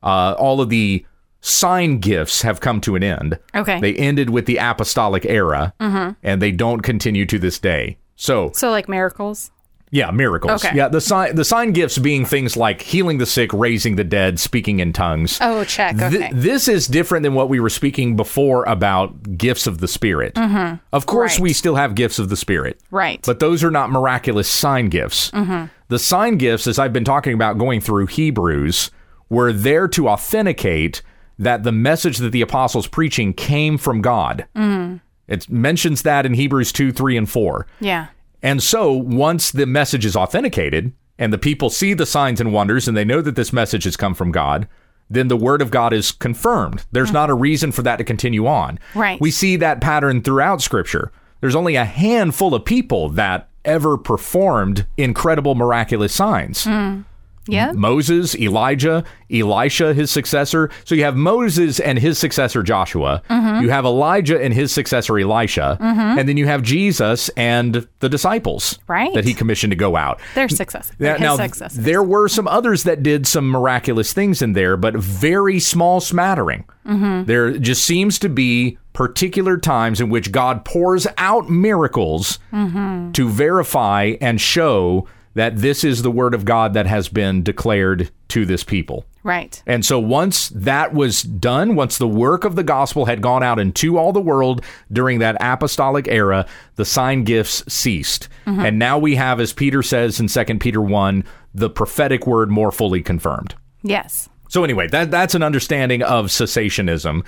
[0.02, 1.04] uh, all of the
[1.40, 3.38] sign gifts have come to an end.
[3.54, 3.80] Okay.
[3.80, 7.98] They ended with the apostolic era, and they don't continue to this day.
[8.16, 9.50] So, So, like miracles.
[9.94, 10.64] Yeah, miracles.
[10.64, 10.74] Okay.
[10.76, 14.40] Yeah, the sign the sign gifts being things like healing the sick, raising the dead,
[14.40, 15.38] speaking in tongues.
[15.40, 15.96] Oh, check.
[15.98, 20.34] Th- this is different than what we were speaking before about gifts of the Spirit.
[20.34, 20.76] Mm-hmm.
[20.92, 21.42] Of course, Right.
[21.42, 22.80] we still have gifts of the Spirit.
[22.90, 23.20] right.
[23.24, 25.30] But those are not miraculous sign gifts.
[25.32, 25.66] Mm-hmm.
[25.88, 28.90] The sign gifts, as I've been talking about going through Hebrews,
[29.28, 31.02] were there to authenticate
[31.38, 34.46] that the message that the apostles preaching came from God.
[34.56, 34.96] Mm-hmm.
[35.28, 37.66] It mentions that in Hebrews 2, 3, and 4.
[37.80, 38.06] yeah.
[38.42, 42.88] And so once the message is authenticated and the people see the signs and wonders
[42.88, 44.66] and they know that this message has come from God,
[45.08, 46.84] then the word of God is confirmed.
[46.90, 47.14] There's mm-hmm.
[47.14, 48.78] not a reason for that to continue on.
[48.94, 49.20] Right.
[49.20, 51.12] We see that pattern throughout scripture.
[51.40, 56.64] There's only a handful of people that ever performed incredible miraculous signs.
[56.64, 57.04] Mm.
[57.48, 57.72] Yeah.
[57.72, 60.70] Moses, Elijah, Elisha, his successor.
[60.84, 63.20] So you have Moses and his successor Joshua.
[63.28, 63.62] Mm-hmm.
[63.64, 65.76] You have Elijah and his successor Elisha.
[65.80, 69.12] And then you have Jesus and the disciples Right.
[69.14, 70.20] that he commissioned to go out.
[70.34, 70.92] Their success.
[70.98, 71.36] Now, now,
[71.72, 76.64] there were some others that did some miraculous things in there, but very small smattering.
[76.86, 77.24] Mm-hmm.
[77.24, 83.12] There just seems to be particular times in which God pours out miracles Mm-hmm.
[83.12, 88.10] to verify and show that this is the word of God that has been declared
[88.28, 89.04] to this people.
[89.22, 89.62] right.
[89.66, 93.58] And so once that was done, once the work of the gospel had gone out
[93.58, 98.28] into all the world during that apostolic era, the sign gifts ceased.
[98.46, 98.60] Mm-hmm.
[98.60, 102.72] And now we have, as Peter says in 2 Peter 1, the prophetic word more
[102.72, 103.54] fully confirmed.
[103.82, 104.28] Yes.
[104.48, 107.24] So anyway, that that's an understanding of cessationism.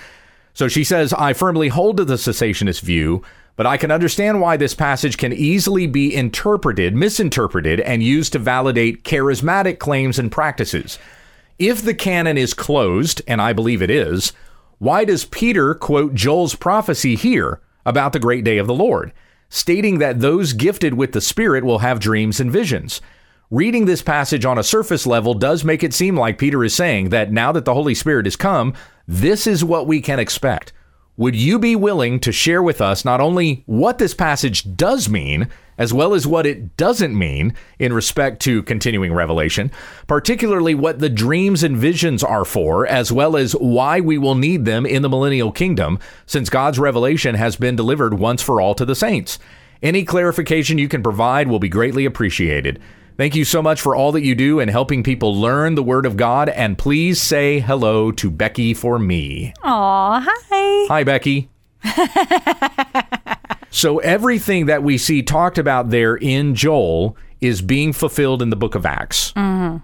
[0.53, 3.23] So she says, I firmly hold to the cessationist view,
[3.57, 8.39] but I can understand why this passage can easily be interpreted, misinterpreted, and used to
[8.39, 10.99] validate charismatic claims and practices.
[11.59, 14.33] If the canon is closed, and I believe it is,
[14.79, 19.13] why does Peter quote Joel's prophecy here about the great day of the Lord,
[19.49, 23.01] stating that those gifted with the Spirit will have dreams and visions?
[23.51, 27.11] Reading this passage on a surface level does make it seem like Peter is saying
[27.11, 28.75] that now that the Holy Spirit has come,
[29.07, 30.73] this is what we can expect.
[31.17, 35.49] Would you be willing to share with us not only what this passage does mean,
[35.79, 39.71] as well as what it doesn't mean in respect to continuing revelation,
[40.09, 44.65] particularly what the dreams and visions are for, as well as why we will need
[44.65, 48.85] them in the millennial kingdom, since God's revelation has been delivered once for all to
[48.85, 49.39] the saints?
[49.85, 52.81] Any clarification you can provide will be greatly appreciated.
[53.17, 56.05] Thank you so much for all that you do in helping people learn the Word
[56.05, 59.55] of God, and please say hello to Becky for me.
[59.63, 60.87] Aw, hi.
[60.89, 61.49] Hi, Becky.
[63.71, 68.57] so, everything that we see talked about there in Joel is being fulfilled in the
[68.57, 69.33] book of Acts.
[69.33, 69.77] Mm-hmm.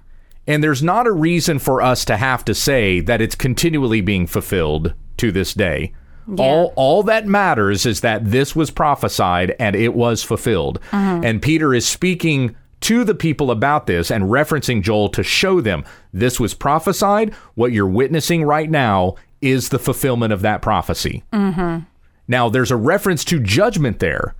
[0.48, 4.26] And there's not a reason for us to have to say that it's continually being
[4.26, 5.92] fulfilled to this day.
[6.38, 10.80] All, all that matters is that this was prophesied and it was fulfilled.
[10.92, 11.24] Mm-hmm.
[11.24, 15.84] And Peter is speaking to the people about this and referencing Joel to show them
[16.12, 17.34] this was prophesied.
[17.54, 21.22] What you're witnessing right now is the fulfillment of that prophecy.
[21.32, 21.84] Mm-hmm.
[22.28, 24.34] Now, there's a reference to judgment there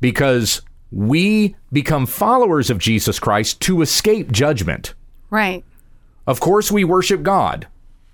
[0.00, 4.94] because we become followers of Jesus Christ to escape judgment.
[5.30, 5.64] Right.
[6.26, 7.66] Of course, we worship God.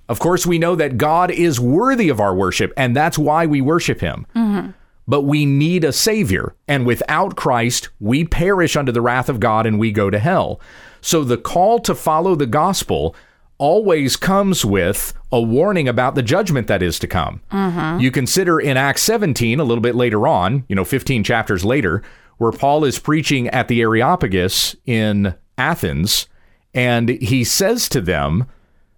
[0.09, 3.61] Of course, we know that God is worthy of our worship, and that's why we
[3.61, 4.27] worship Him.
[4.35, 4.71] Mm-hmm.
[5.07, 9.67] But we need a Savior, and without Christ, we perish under the wrath of God
[9.67, 10.61] and we go to hell.
[11.01, 13.14] So the call to follow the gospel
[13.59, 17.40] always comes with a warning about the judgment that is to come.
[17.53, 18.01] Mm-hmm.
[18.01, 22.03] You consider in Acts 17, a little bit later on, you know, 15 chapters later,
[22.38, 26.27] where Paul is preaching at the Areopagus in Athens,
[26.73, 28.47] and he says to them,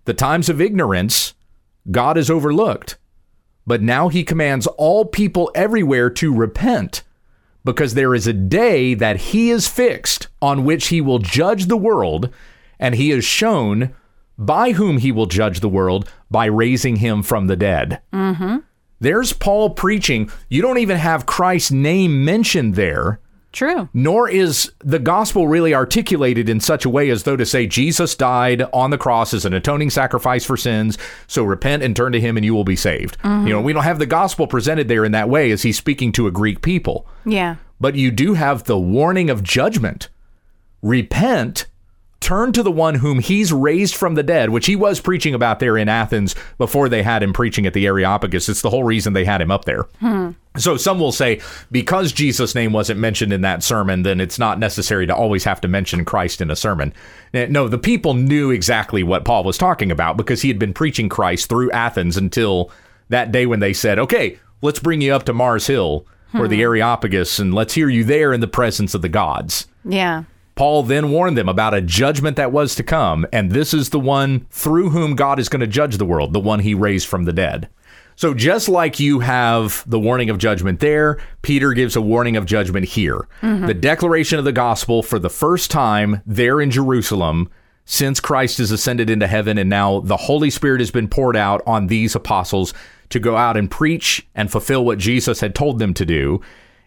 [0.05, 1.35] The times of ignorance
[1.91, 2.97] God has overlooked,
[3.67, 7.03] but now he commands all people everywhere to repent,
[7.65, 11.77] because there is a day that he is fixed on which he will judge the
[11.77, 12.31] world,
[12.79, 13.95] and he is shown
[14.39, 18.01] by whom he will judge the world by raising him from the dead.
[18.13, 18.59] Mm-hmm.
[19.01, 20.31] There's Paul preaching.
[20.49, 23.19] You don't even have Christ's name mentioned there.
[23.57, 23.89] True.
[23.95, 28.15] Nor is the gospel really articulated in such a way as though to say Jesus
[28.15, 32.21] died on the cross as an atoning sacrifice for sins, so repent and turn to
[32.21, 33.17] him and you will be saved.
[33.25, 36.13] You know, we don't have the gospel presented there in that way as he's speaking
[36.13, 37.09] to a Greek people.
[37.25, 37.57] Yeah.
[37.81, 40.11] But you do have the warning of judgment.
[40.83, 41.65] Repent,
[42.21, 45.61] turn to the one whom he's raised from the dead, which he was preaching about
[45.61, 48.51] there in Athens before they had him preaching at the Areopagus.
[48.51, 49.85] It's the whole reason they had him up there.
[50.01, 50.33] Hmm.
[50.59, 51.41] So some will say
[51.71, 55.61] because Jesus' name wasn't mentioned in that sermon, then it's not necessary to always have
[55.63, 56.93] to mention Christ in a sermon.
[57.35, 60.73] Eh, No, the people knew exactly what Paul was talking about because he had been
[60.75, 62.71] preaching Christ through Athens until
[63.09, 66.61] that day when they said, okay, let's bring you up to Mars Hill or the
[66.61, 69.67] Areopagus and let's hear you there in the presence of the gods.
[69.85, 70.25] Yeah.
[70.55, 74.01] Paul then warned them about a judgment that was to come, and this is the
[74.01, 77.25] one through whom God is going to judge the world, the one he raised from
[77.25, 77.69] the dead.
[78.17, 82.47] So, just like you have the warning of judgment there, Peter gives a warning of
[82.47, 83.29] judgment here.
[83.67, 87.51] The declaration of the gospel for the first time there in Jerusalem
[87.85, 91.63] since Christ has ascended into heaven, and now the Holy Spirit has been poured out
[91.67, 92.75] on these apostles
[93.11, 96.41] to go out and preach and fulfill what Jesus had told them to do.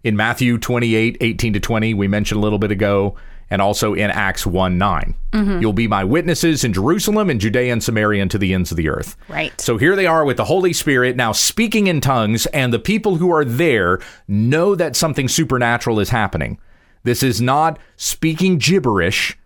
[0.04, 3.16] In Matthew 28 18 to 20, we mentioned a little bit ago,
[3.50, 5.16] and also in Acts 1 9.
[5.32, 5.62] Mm-hmm.
[5.62, 8.78] You'll be my witnesses in Jerusalem and Judea and Samaria and to the ends of
[8.78, 9.16] the earth.
[9.28, 9.60] Right.
[9.60, 13.16] So here they are with the Holy Spirit now speaking in tongues, and the people
[13.16, 16.60] who are there know that something supernatural is happening.
[17.04, 19.38] This is not speaking gibberish.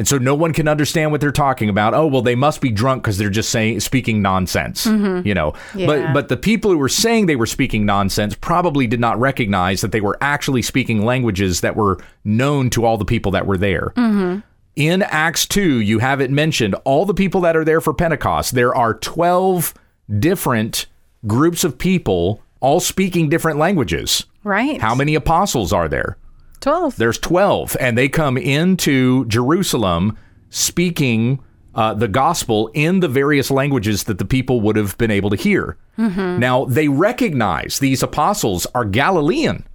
[0.00, 1.92] And so no one can understand what they're talking about.
[1.92, 4.86] Oh, well, they must be drunk because they're just saying speaking nonsense.
[4.86, 5.28] Mm-hmm.
[5.28, 5.52] You know.
[5.74, 5.86] Yeah.
[5.86, 9.82] But but the people who were saying they were speaking nonsense probably did not recognize
[9.82, 13.58] that they were actually speaking languages that were known to all the people that were
[13.58, 13.92] there.
[13.94, 14.38] Mm-hmm.
[14.76, 18.54] In Acts 2, you have it mentioned all the people that are there for Pentecost.
[18.54, 19.74] There are 12
[20.18, 20.86] different
[21.26, 24.24] groups of people all speaking different languages.
[24.44, 24.80] Right.
[24.80, 26.16] How many apostles are there?
[26.60, 26.96] 12.
[26.96, 30.16] There's 12, and they come into Jerusalem
[30.50, 31.42] speaking
[31.74, 35.36] uh, the gospel in the various languages that the people would have been able to
[35.36, 35.76] hear.
[35.96, 39.66] Now, they recognize these apostles are Galilean.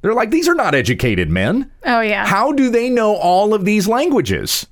[0.00, 1.70] They're like, these are not educated men.
[1.84, 2.26] oh, yeah.
[2.26, 4.66] How do they know all of these languages?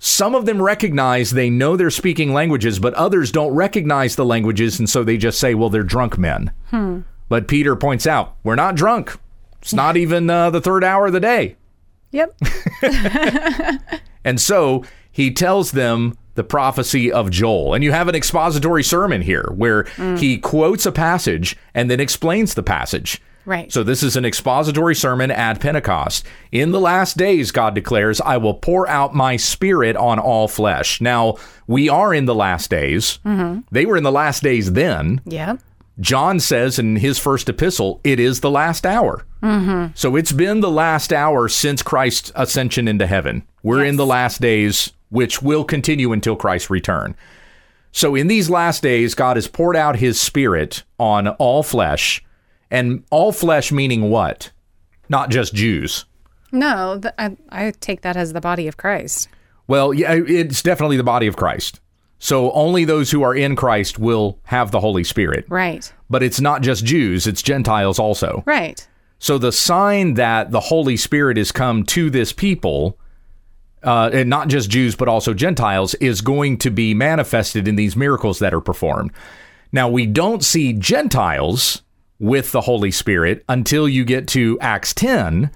[0.00, 4.78] Some of them recognize they know they're speaking languages, but others don't recognize the languages,
[4.78, 6.52] and so they just say, well, they're drunk men.
[6.70, 7.02] Hmm.
[7.28, 9.16] But Peter points out, we're not drunk.
[9.62, 11.56] It's not even uh, the third hour of the day.
[12.12, 12.36] Yep.
[14.26, 17.72] And so he tells them the prophecy of Joel.
[17.74, 19.84] And you have an expository sermon here where
[20.18, 23.22] he quotes a passage and then explains the passage.
[23.46, 23.72] Right.
[23.72, 26.26] So this is an expository sermon at Pentecost.
[26.50, 31.00] In the last days, God declares, I will pour out my spirit on all flesh.
[31.00, 31.36] Now,
[31.68, 33.20] we are in the last days.
[33.70, 35.20] They were in the last days then.
[35.24, 35.60] Yep.
[35.98, 39.24] John says in his first epistle, it is the last hour.
[39.42, 39.92] Mm-hmm.
[39.94, 43.46] So it's been the last hour since Christ's ascension into heaven.
[43.62, 47.16] We're in the last days, which will continue until Christ's return.
[47.92, 52.22] So in these last days, God has poured out his spirit on all flesh,
[52.70, 54.50] and all flesh meaning what?
[55.08, 56.04] Not just Jews.
[56.52, 59.28] No, th- I, I take that as the body of Christ.
[59.66, 61.80] Well, yeah, it's definitely the body of Christ.
[62.18, 65.44] So only those who are in Christ will have the Holy Spirit.
[65.48, 65.92] Right.
[66.08, 68.42] But it's not just Jews, it's Gentiles also.
[68.46, 68.86] Right.
[69.18, 72.98] So the sign that the Holy Spirit has come to this people,
[73.82, 77.96] uh, and not just Jews but also Gentiles, is going to be manifested in these
[77.96, 79.12] miracles that are performed.
[79.72, 81.82] Now we don't see Gentiles
[82.18, 85.50] with the Holy Spirit until you get to Acts ten,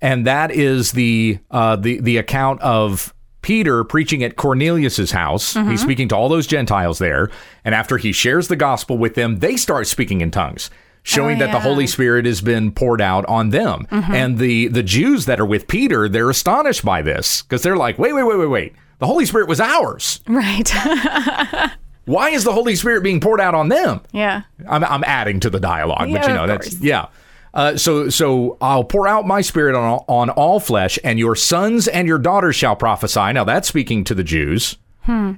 [0.00, 5.54] and that is the uh, the the account of Peter preaching at Cornelius's house.
[5.54, 5.76] He's mm-hmm.
[5.76, 7.30] speaking to all those Gentiles there,
[7.64, 10.70] and after he shares the gospel with them, they start speaking in tongues,
[11.02, 11.60] showing Oh, that the.
[11.60, 13.86] Holy Spirit has been poured out on them.
[13.90, 14.14] Mm-hmm.
[14.14, 17.98] And the the Jews that are with Peter, they're astonished by this because they're like,
[17.98, 18.74] wait, wait, wait, wait, wait.
[18.98, 20.20] The Holy Spirit was ours.
[20.28, 20.72] Right.
[22.04, 24.00] Why is the Holy Spirit being poured out on them?
[24.12, 24.42] yeah.
[24.68, 27.08] I'm, I'm adding to the dialogue, but you know that's yeah.
[27.54, 31.36] Uh, so so I'll pour out my spirit on all, on all flesh, and your
[31.36, 33.32] sons and your daughters shall prophesy.
[33.32, 34.76] Now that's speaking to the Jews.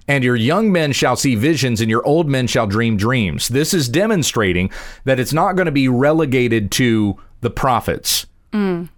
[0.07, 3.49] And your young men shall see visions, and your old men shall dream dreams.
[3.49, 4.71] This is demonstrating
[5.05, 8.27] that it's not going to be relegated to the prophets.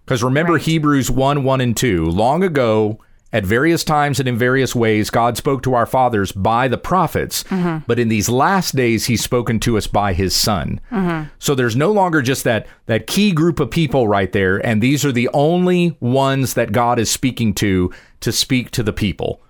[0.05, 2.07] Because remember Hebrews 1 1 and 2.
[2.07, 2.99] Long ago,
[3.33, 7.43] at various times and in various ways, God spoke to our fathers by the prophets.
[7.45, 7.85] Mm-hmm.
[7.87, 10.81] But in these last days, He's spoken to us by His Son.
[10.91, 11.29] Mm-hmm.
[11.39, 14.65] So there's no longer just that, that key group of people right there.
[14.65, 18.93] And these are the only ones that God is speaking to to speak to the
[18.93, 19.41] people.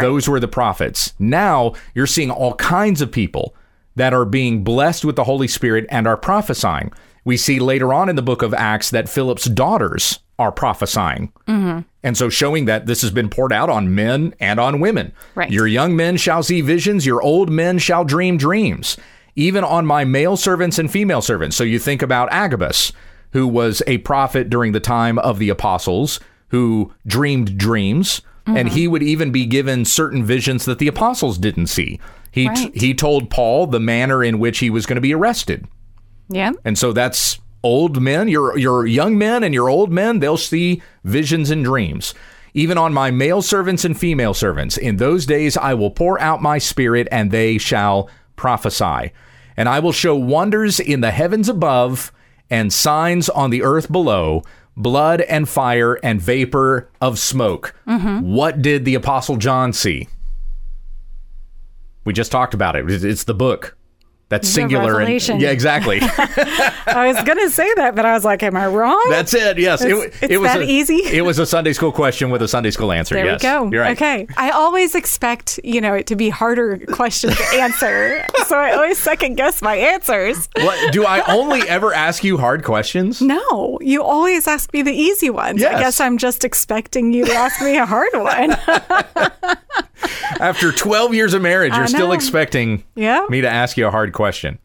[0.00, 1.12] Those were the prophets.
[1.18, 3.54] Now you're seeing all kinds of people
[3.94, 6.92] that are being blessed with the Holy Spirit and are prophesying.
[7.24, 11.32] We see later on in the book of Acts that Philip's daughters are prophesying.
[11.46, 11.80] Mm-hmm.
[12.02, 15.12] And so showing that this has been poured out on men and on women.
[15.34, 15.50] Right.
[15.50, 18.96] Your young men shall see visions, your old men shall dream dreams,
[19.36, 21.56] even on my male servants and female servants.
[21.56, 22.92] So you think about Agabus,
[23.30, 26.18] who was a prophet during the time of the apostles,
[26.48, 28.76] who dreamed dreams, and mm-hmm.
[28.76, 32.00] he would even be given certain visions that the apostles didn't see.
[32.32, 32.74] He Right.
[32.74, 35.68] he told Paul the manner in which he was going to be arrested.
[36.28, 36.52] Yeah.
[36.64, 40.82] And so that's old men, your your young men and your old men, they'll see
[41.04, 42.14] visions and dreams.
[42.54, 46.42] Even on my male servants and female servants, in those days I will pour out
[46.42, 49.12] my spirit and they shall prophesy.
[49.56, 52.12] And I will show wonders in the heavens above
[52.50, 54.42] and signs on the earth below,
[54.76, 57.74] blood and fire and vapor of smoke.
[57.86, 58.34] Mm-hmm.
[58.34, 60.08] What did the apostle John see?
[62.04, 62.90] We just talked about it.
[63.04, 63.76] It's the book.
[64.32, 64.98] That's singular.
[64.98, 65.98] And, yeah, exactly.
[66.02, 69.06] I was gonna say that, but I was like, am I wrong?
[69.10, 69.58] That's it.
[69.58, 70.94] Yes, It's- it, it's was that a, easy?
[71.12, 73.14] It was a Sunday school question with a Sunday school answer.
[73.14, 73.70] there yes, we go.
[73.70, 73.94] You're right.
[73.94, 74.26] Okay.
[74.38, 78.24] I always expect, you know, it to be harder questions to answer.
[78.46, 80.48] so I always second guess my answers.
[80.56, 83.20] What, do I only ever ask you hard questions?
[83.20, 85.60] No, you always ask me the easy ones.
[85.60, 85.74] Yes.
[85.74, 88.56] I guess I'm just expecting you to ask me a hard one.
[90.40, 93.26] After 12 years of marriage, you're still expecting Yeah.
[93.28, 94.58] me to ask you a hard question.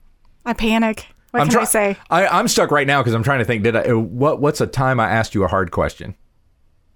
[0.46, 1.08] I panic.
[1.32, 1.98] What can try- I say?
[2.10, 3.64] I, I'm stuck right now because I'm trying to think.
[3.64, 3.94] Did I?
[3.94, 4.40] What?
[4.40, 6.16] What's a time I asked you a hard question?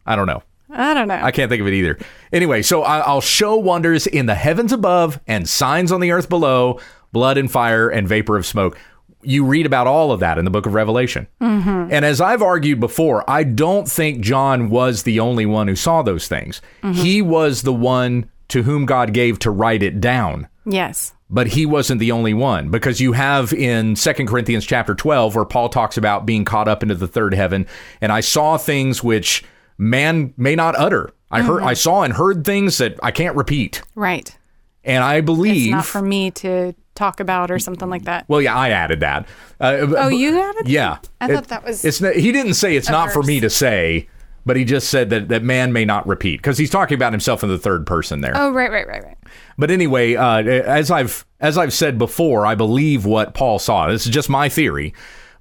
[0.06, 0.42] I don't know.
[0.74, 1.20] I don't know.
[1.22, 2.00] I can't think of it either.
[2.32, 6.30] Anyway, so I, I'll show wonders in the heavens above and signs on the earth
[6.30, 6.80] below,
[7.12, 8.80] blood and fire and vapor of smoke.
[9.22, 11.28] You read about all of that in the book of Revelation.
[11.42, 11.89] Mm-hmm.
[11.92, 16.02] And as I've argued before, I don't think John was the only one who saw
[16.02, 16.62] those things.
[16.82, 16.94] Mm-hmm.
[16.94, 21.14] He was the one to whom God gave to write it down yes.
[21.30, 25.45] but he wasn't the only one because you have in 2 Corinthians chapter 12 where
[25.45, 27.66] Paul talks about being caught up into the third heaven
[28.02, 29.43] and I saw things which
[29.78, 31.12] man may not utter.
[31.32, 33.82] I heard I saw and heard things that I can't repeat.
[33.95, 34.38] Right.
[34.84, 38.26] And I believe It's not for me to talk about or something like that.
[38.28, 39.28] well, yeah, I added that.
[39.60, 40.66] Uh, Oh, you added?
[40.66, 40.70] That?
[40.70, 40.97] Yeah.
[41.22, 44.10] I thought that was It's not, he didn't say it's not for me to say,
[44.46, 47.44] but he just said that that man may not repeat because he's talking about himself
[47.44, 48.34] in the third person there.
[48.36, 49.18] Oh, right, right, right, right.
[49.58, 53.88] But anyway, uh, as I've as I've said before, I believe what Paul saw.
[53.88, 54.94] This is just my theory,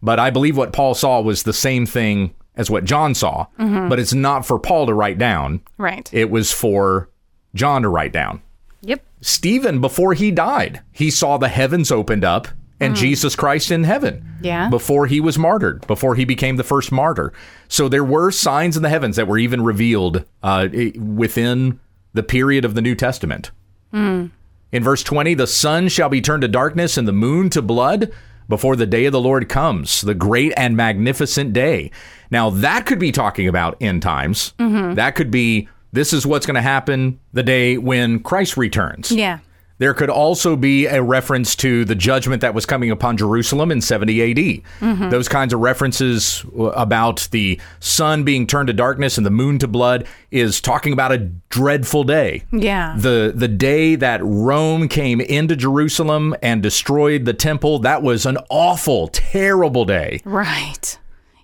[0.03, 3.47] but I believe what Paul saw was the same thing as what John saw.
[3.57, 5.63] But it's not for Paul to write down.
[5.79, 6.09] Right.
[6.13, 7.09] It was for
[7.55, 8.43] John to write down.
[8.83, 9.03] Yep.
[9.21, 12.49] Stephen, before he died, he saw the heavens opened up
[12.81, 13.03] and mm-hmm.
[13.03, 14.27] Jesus Christ in heaven.
[14.41, 14.71] Yeah.
[14.71, 17.33] Before he was martyred, before he became the first martyr.
[17.69, 20.69] So there were signs in the heavens that were even revealed uh,
[20.99, 21.79] within
[22.15, 23.51] the period of the New Testament.
[23.93, 24.27] Hmm.
[24.73, 28.13] In verse 20, the sun shall be turned to darkness and the moon to blood
[28.49, 31.91] before the day of the Lord comes, the great and magnificent day.
[32.31, 34.55] Now, that could be talking about end times.
[34.59, 34.95] Mm-hmm.
[34.95, 39.11] That could be this is what's going to happen the day when Christ returns.
[39.11, 39.41] Yeah.
[39.81, 43.81] There could also be a reference to the judgment that was coming upon Jerusalem in
[43.81, 44.37] 70 AD.
[44.37, 45.09] Mm-hmm.
[45.09, 49.59] Those kinds of references uh, about the sun being turned to darkness and the moon
[49.61, 51.19] to blood is talking about a
[51.49, 52.45] dreadful day.
[52.53, 52.95] Yeah.
[52.99, 58.37] The the day that Rome came into Jerusalem and destroyed the temple, that was an
[58.51, 60.21] awful, terrible day.
[60.27, 60.99] right.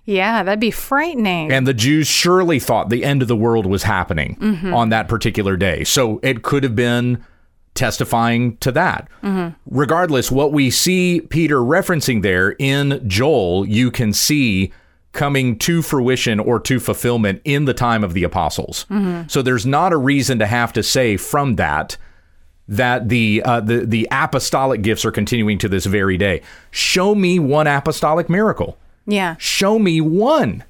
[0.05, 1.51] Yeah, that'd be frightening.
[1.51, 4.73] And the Jews surely thought the end of the world was happening mm-hmm.
[4.73, 5.83] on that particular day.
[5.83, 7.25] So it could have been
[7.77, 9.07] testifying to that.
[9.69, 14.73] Regardless, what we see Peter referencing there in Joel, you can see
[15.13, 18.85] coming to fruition or to fulfillment in the time of the apostles.
[19.27, 21.97] So there's not a reason to have to say from that
[22.67, 26.41] that the uh, the the apostolic gifts are continuing to this very day.
[26.69, 29.35] Show me one apostolic miracle yeah.
[29.39, 30.63] show me one.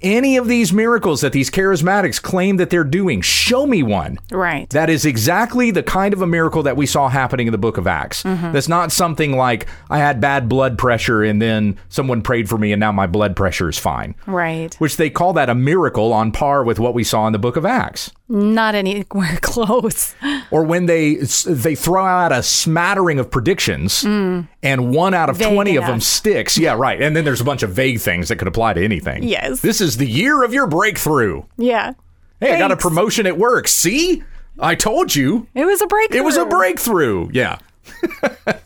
[0.00, 4.18] Any of these miracles that these charismatics claim that they're doing, show me one.
[4.30, 4.68] Right.
[4.70, 7.78] That is exactly the kind of a miracle that we saw happening in the book
[7.78, 8.22] of Acts.
[8.22, 8.52] Mm-hmm.
[8.52, 12.72] That's not something like I had bad blood pressure and then someone prayed for me
[12.72, 14.14] and now my blood pressure is fine.
[14.26, 14.74] right.
[14.76, 17.56] Which they call that a miracle on par with what we saw in the book
[17.56, 18.12] of Acts.
[18.28, 20.14] Not anywhere close.
[20.50, 24.46] Or when they they throw out a smattering of predictions mm.
[24.62, 26.58] and one out of Vague 20 of them sticks.
[26.58, 27.00] Yeah, right.
[27.00, 29.22] And then there's a bunch of vague things that could apply to anything.
[29.22, 29.60] Yes.
[29.60, 31.44] This is the year of your breakthrough.
[31.56, 31.94] Yeah.
[32.40, 33.66] Hey, I got a promotion at work.
[33.66, 34.22] See?
[34.60, 35.46] I told you.
[35.54, 36.20] It was a breakthrough.
[36.20, 37.30] It was a breakthrough.
[37.32, 37.58] Yeah.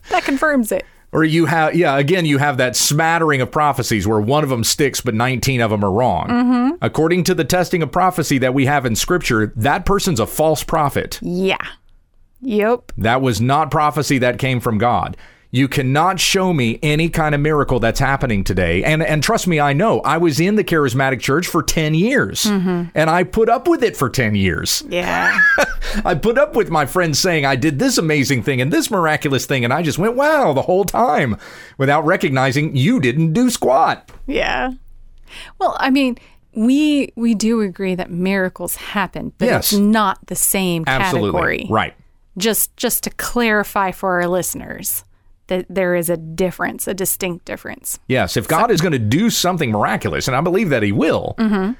[0.08, 0.84] That confirms it.
[1.12, 4.64] Or you have, yeah, again, you have that smattering of prophecies where one of them
[4.64, 6.28] sticks, but 19 of them are wrong.
[6.28, 6.76] Mm-hmm.
[6.80, 10.64] According to the testing of prophecy that we have in scripture, that person's a false
[10.64, 11.18] prophet.
[11.20, 11.58] Yeah.
[12.40, 12.92] Yep.
[12.96, 15.16] That was not prophecy that came from God.
[15.54, 18.82] You cannot show me any kind of miracle that's happening today.
[18.84, 20.00] And and trust me, I know.
[20.00, 22.44] I was in the charismatic church for 10 years.
[22.44, 22.84] Mm-hmm.
[22.94, 24.82] And I put up with it for 10 years.
[24.88, 25.38] Yeah.
[26.06, 29.44] I put up with my friends saying I did this amazing thing and this miraculous
[29.44, 31.36] thing and I just went, "Wow," the whole time
[31.76, 34.10] without recognizing you didn't do squat.
[34.26, 34.72] yeah.
[35.58, 36.16] Well, I mean,
[36.54, 39.72] we we do agree that miracles happen, but Yes.
[39.72, 41.30] it's not the same Absolutely.
[41.32, 41.66] category.
[41.68, 41.94] Right.
[42.38, 45.04] Just just to clarify for our listeners
[45.52, 47.98] that there is a difference, a distinct difference.
[48.06, 51.34] Yes, if God is going to do something miraculous, and I believe that He will,
[51.36, 51.72] mm-hmm.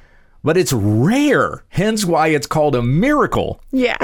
[0.45, 3.63] but it's rare, hence why it's called a miracle.
[3.71, 3.97] Yeah.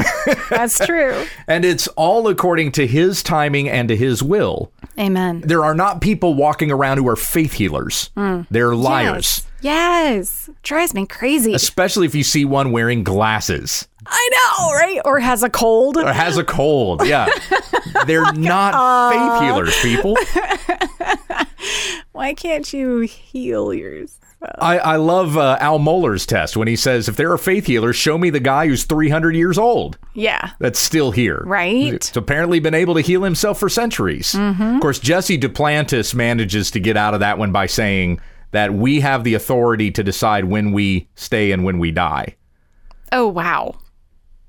[0.49, 1.27] That's true.
[1.47, 4.73] And it's all according to His timing and to His will.
[4.99, 5.43] Amen.
[5.43, 8.47] There are not people walking around who are faith healers, mm.
[8.51, 9.45] they're liars.
[9.45, 9.48] Yes.
[9.61, 10.51] Yes.
[10.63, 11.55] Drives me crazy.
[11.55, 15.01] Especially if you see one wearing glasses I know, right?
[15.05, 15.97] Or has a cold.
[15.97, 17.07] or has a cold.
[17.07, 17.29] Yeah.
[18.07, 20.17] They're not faith healers, people.
[22.13, 24.19] Why can't you heal yours?
[24.61, 27.97] I, I love uh, Al Mohler's test when he says, if there are faith healers,
[27.97, 29.99] show me the guy who's 300 years old.
[30.15, 30.51] Yeah.
[30.61, 31.43] that's still here.
[31.45, 31.93] Right.
[31.93, 34.35] It's apparently been able to heal himself for centuries.
[34.35, 38.21] Of course, Jesse Duplantis manages to get out of that one by saying
[38.51, 42.37] that we have the authority to decide when we stay and when we die.
[43.13, 43.77] Oh, wow.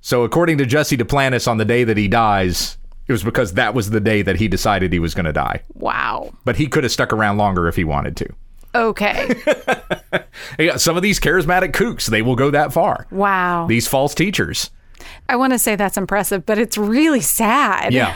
[0.01, 2.77] So, according to Jesse Duplantis, on the day that he dies,
[3.07, 5.63] it was because that was the day that he decided he was going to die.
[5.73, 6.31] Wow.
[6.45, 8.29] But he could have stuck around longer if he wanted to.
[8.75, 9.33] Okay.
[10.77, 13.07] Some of these charismatic kooks, they will go that far.
[13.11, 13.65] wow.
[13.67, 14.69] These false teachers.
[15.27, 17.93] I want to say that's impressive, but it's really sad.
[17.93, 18.15] Yeah.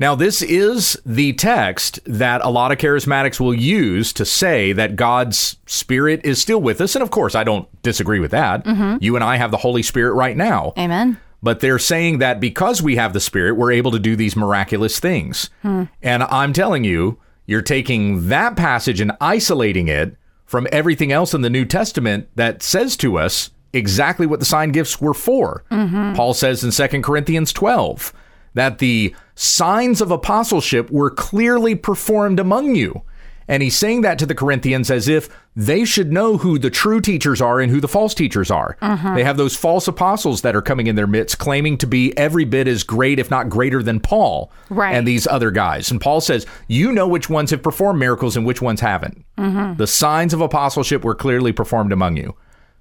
[0.00, 4.96] Now, this is the text that a lot of charismatics will use to say that
[4.96, 6.94] God's Spirit is still with us.
[6.94, 8.64] And of course, I don't disagree with that.
[8.64, 8.98] Mm-hmm.
[9.00, 10.72] You and I have the Holy Spirit right now.
[10.78, 11.18] Amen.
[11.42, 14.98] But they're saying that because we have the Spirit, we're able to do these miraculous
[14.98, 15.50] things.
[15.62, 15.84] Hmm.
[16.02, 21.42] And I'm telling you, you're taking that passage and isolating it from everything else in
[21.42, 25.64] the New Testament that says to us exactly what the sign gifts were for.
[25.70, 26.14] Mm-hmm.
[26.14, 28.12] Paul says in 2 Corinthians 12
[28.58, 33.02] that the signs of apostleship were clearly performed among you.
[33.50, 37.00] And he's saying that to the Corinthians as if they should know who the true
[37.00, 38.76] teachers are and who the false teachers are.
[38.82, 39.14] Uh-huh.
[39.14, 42.44] They have those false apostles that are coming in their midst, claiming to be every
[42.44, 44.94] bit as great, if not greater than Paul Right.
[44.94, 45.90] and these other guys.
[45.90, 49.24] And Paul says, You know which ones have performed miracles and which ones haven't.
[49.38, 49.78] Mm-hmm.
[49.78, 52.36] The signs of apostleship were clearly performed among you.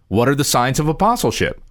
[0.10, 1.62] What are the signs of apostleship?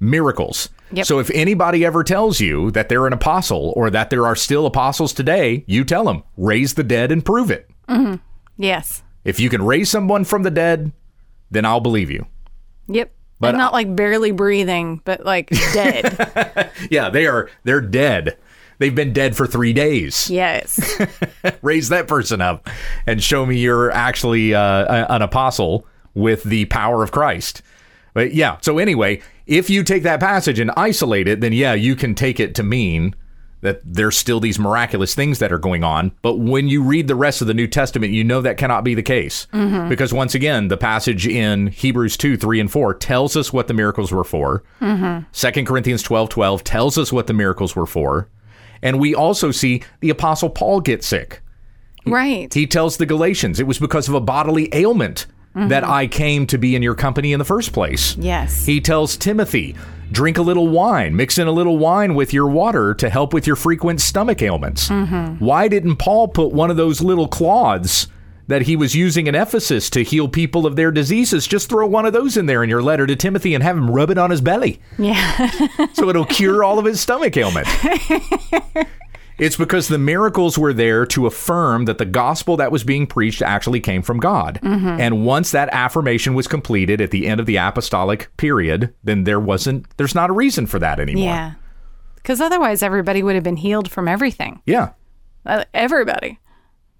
[0.00, 0.70] Miracles.
[0.94, 1.06] Yep.
[1.06, 4.66] So if anybody ever tells you that they're an apostle or that there are still
[4.66, 7.68] apostles today, you tell them, raise the dead and prove it.
[8.56, 9.02] Yes.
[9.24, 10.92] If you can raise someone from the dead,
[11.50, 12.26] then I'll believe you.
[12.88, 13.12] Yep.
[13.40, 16.70] But and not like barely breathing, but like dead.
[16.90, 18.36] Yeah, they are they're dead.
[18.78, 20.28] They've been dead for 3 days.
[20.30, 21.00] yes.
[21.62, 22.68] Raise that person up
[23.06, 27.62] and show me you're actually uh, an apostle with the power of Christ.
[28.14, 31.96] But yeah, so anyway, if you take that passage and isolate it, then yeah, you
[31.96, 33.14] can take it to mean
[33.64, 36.12] that there's still these miraculous things that are going on.
[36.20, 38.94] But when you read the rest of the New Testament, you know that cannot be
[38.94, 39.46] the case.
[39.54, 39.88] Mm-hmm.
[39.88, 43.72] Because once again, the passage in Hebrews 2, 3, and 4 tells us what the
[43.72, 44.62] miracles were for.
[44.82, 45.24] Mm-hmm.
[45.32, 48.28] Second Corinthians 12, 12 tells us what the miracles were for.
[48.82, 51.40] And we also see the Apostle Paul get sick.
[52.04, 52.52] right.
[52.52, 55.24] He tells the Galatians, it was because of a bodily ailment
[55.54, 55.92] that mm-hmm.
[55.92, 58.16] I came to be in your company in the first place.
[58.16, 58.66] yes.
[58.66, 59.76] He tells Timothy,
[60.10, 63.46] drink a little wine, mix in a little wine with your water to help with
[63.46, 64.88] your frequent stomach ailments.
[64.88, 65.44] Mm-hmm.
[65.44, 68.08] Why didn't Paul put one of those little cloths
[68.46, 71.46] that he was using in Ephesus to heal people of their diseases?
[71.46, 73.90] Just throw one of those in there in your letter to Timothy and have him
[73.90, 75.50] rub it on his belly yeah.
[75.92, 77.68] so it'll cure all of his stomach ailment.
[79.38, 83.42] It's because the miracles were there to affirm that the gospel that was being preached
[83.42, 84.60] actually came from God.
[84.62, 89.40] And once that affirmation was completed at the end of the apostolic period, then there
[89.40, 91.24] wasn't there's not a reason for that anymore.
[91.24, 91.52] yeah.
[92.16, 94.62] Because otherwise, everybody would have been healed from everything.
[94.64, 94.92] Yeah.
[95.44, 96.38] Uh, everybody.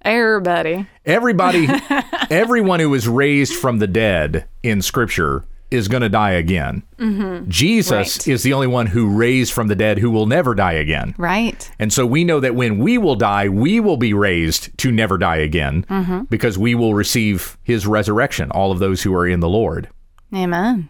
[0.02, 0.86] Everybody.
[1.06, 1.66] Everybody
[2.30, 6.82] everyone who was raised from the dead in scripture is going to die again.
[6.98, 7.48] Mm-hmm.
[7.48, 8.28] Jesus Right.
[8.28, 11.14] is the only one who raised from the dead who will never die again.
[11.18, 11.70] Right.
[11.78, 15.18] And so we know that when we will die, we will be raised to never
[15.18, 16.22] die again mm-hmm.
[16.24, 19.88] because we will receive his resurrection, all of those who are in the Lord.
[20.34, 20.88] Amen.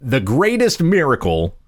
[0.00, 1.58] The greatest miracle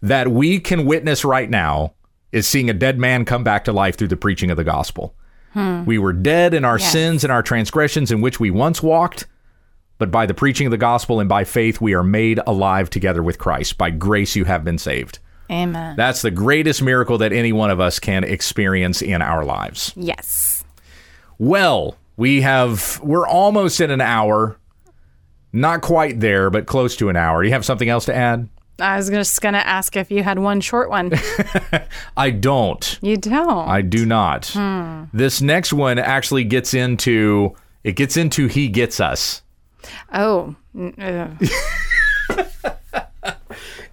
[0.00, 1.94] that we can witness right now
[2.32, 5.14] is seeing a dead man come back to life through the preaching of the gospel.
[5.52, 5.84] Hmm.
[5.84, 6.90] We were dead in our Yes.
[6.90, 9.26] sins and our transgressions in which we once walked,
[9.98, 13.22] but by the preaching of the gospel and by faith, we are made alive together
[13.22, 13.78] with Christ.
[13.78, 15.18] By grace, you have been saved.
[15.50, 15.94] Amen.
[15.96, 19.92] That's the greatest miracle that any one of us can experience in our lives.
[19.96, 20.64] yes.
[21.38, 24.56] Well, we have we're almost at an hour.
[25.52, 27.42] Not quite there, but close to an hour.
[27.42, 28.48] Do you have something else to add?
[28.80, 31.12] I was just going to ask if you had one short one.
[32.16, 32.98] I don't.
[33.02, 33.68] you don't.
[33.68, 34.46] I do not.
[34.48, 35.04] Hmm.
[35.12, 39.42] This next one actually gets into it gets into he gets us.
[40.12, 40.54] Oh.
[40.98, 41.28] uh,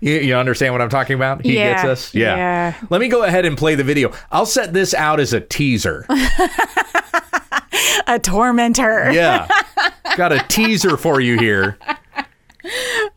[0.02, 1.46] You, you understand what I'm talking about?
[1.46, 2.14] He Yeah, gets us.
[2.14, 2.36] Yeah.
[2.36, 2.76] yeah.
[2.90, 4.12] Let me go ahead and play the video.
[4.32, 6.06] I'll set this out as a teaser.
[8.08, 9.12] a tormentor.
[9.12, 9.48] Yeah.
[10.18, 11.78] Got a teaser for you here.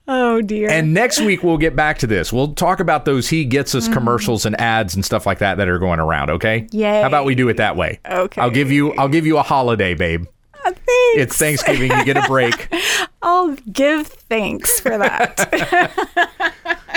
[0.07, 0.71] Oh, dear.
[0.71, 2.33] And next week we'll get back to this.
[2.33, 5.69] We'll talk about those he gets us commercials and ads and stuff like that that
[5.69, 6.67] are going around, okay?
[6.71, 7.01] Yay.
[7.01, 7.99] How about we do it that way?
[8.09, 8.41] Okay.
[8.41, 10.27] I'll give you I'll give you a holiday, babe.
[10.65, 10.87] Thanks.
[11.17, 12.69] It's Thanksgiving, you get a break.
[13.23, 16.53] I'll give thanks for that.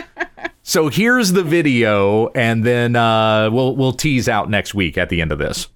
[0.67, 5.21] So here's the video and then uh, we'll we'll tease out next week at the
[5.21, 5.69] end of this.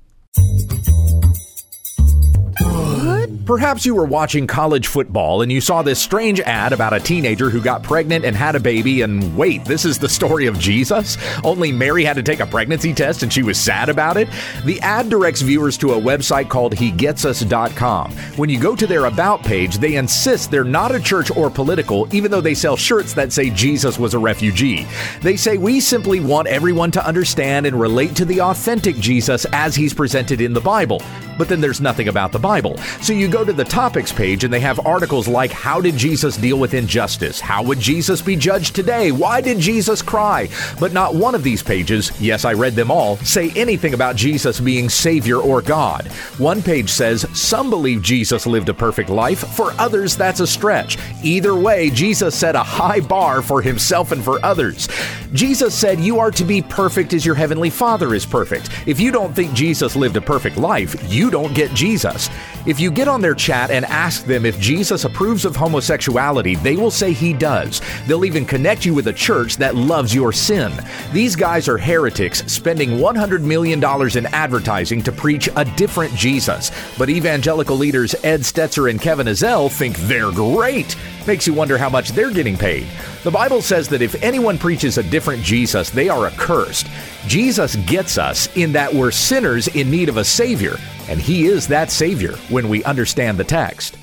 [3.45, 7.49] Perhaps you were watching college football and you saw this strange ad about a teenager
[7.49, 9.01] who got pregnant and had a baby.
[9.01, 11.17] And wait, this is the story of Jesus?
[11.43, 14.29] Only Mary had to take a pregnancy test and she was sad about it?
[14.63, 18.11] The ad directs viewers to a website called HeGetsUs.com.
[18.37, 22.07] When you go to their About page, they insist they're not a church or political,
[22.15, 24.85] even though they sell shirts that say Jesus was a refugee.
[25.21, 29.75] They say, We simply want everyone to understand and relate to the authentic Jesus as
[29.75, 31.01] he's presented in the Bible.
[31.37, 32.77] But then there's nothing about the Bible.
[33.01, 36.37] So you go to the topics page and they have articles like How did Jesus
[36.37, 37.39] deal with injustice?
[37.39, 39.11] How would Jesus be judged today?
[39.11, 40.49] Why did Jesus cry?
[40.79, 44.59] But not one of these pages, yes, I read them all, say anything about Jesus
[44.59, 46.07] being Savior or God.
[46.37, 50.97] One page says some believe Jesus lived a perfect life, for others, that's a stretch.
[51.23, 54.87] Either way, Jesus set a high bar for himself and for others.
[55.33, 58.69] Jesus said, You are to be perfect as your heavenly Father is perfect.
[58.85, 62.29] If you don't think Jesus lived a perfect life, you don't get Jesus.
[62.67, 66.75] If you get on their chat and ask them if Jesus approves of homosexuality, they
[66.75, 67.81] will say he does.
[68.05, 70.71] They'll even connect you with a church that loves your sin.
[71.11, 73.83] These guys are heretics spending $100 million
[74.17, 76.71] in advertising to preach a different Jesus.
[76.97, 80.95] But evangelical leaders Ed Stetzer and Kevin Ezell think they're great.
[81.25, 82.85] Makes you wonder how much they're getting paid.
[83.23, 86.87] The Bible says that if anyone preaches a different Jesus, they are accursed.
[87.27, 90.75] Jesus gets us in that we're sinners in need of a Savior,
[91.07, 93.95] and He is that Savior when we understand the text.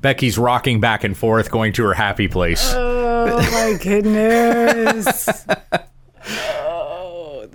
[0.00, 2.72] Becky's rocking back and forth, going to her happy place.
[2.72, 5.28] oh, my goodness.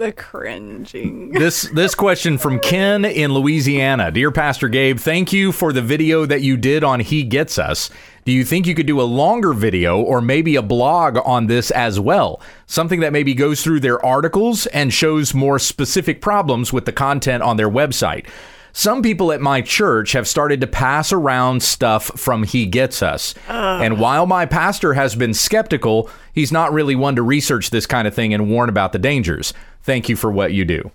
[0.02, 1.32] the cringing.
[1.32, 4.10] this this question from Ken in Louisiana.
[4.10, 7.92] Dear Pastor Gabe, thank you for the video that you did on He Gets Us.
[8.26, 11.70] Do you think you could do a longer video or maybe a blog on this
[11.70, 12.42] as well?
[12.66, 17.44] Something that maybe goes through their articles and shows more specific problems with the content
[17.44, 18.26] on their website.
[18.74, 23.36] Some people at my church have started to pass around stuff from He Gets Us.
[23.48, 28.08] And while my pastor has been skeptical, he's not really one to research this kind
[28.08, 29.54] of thing and warn about the dangers.
[29.84, 30.92] Thank you for what you do.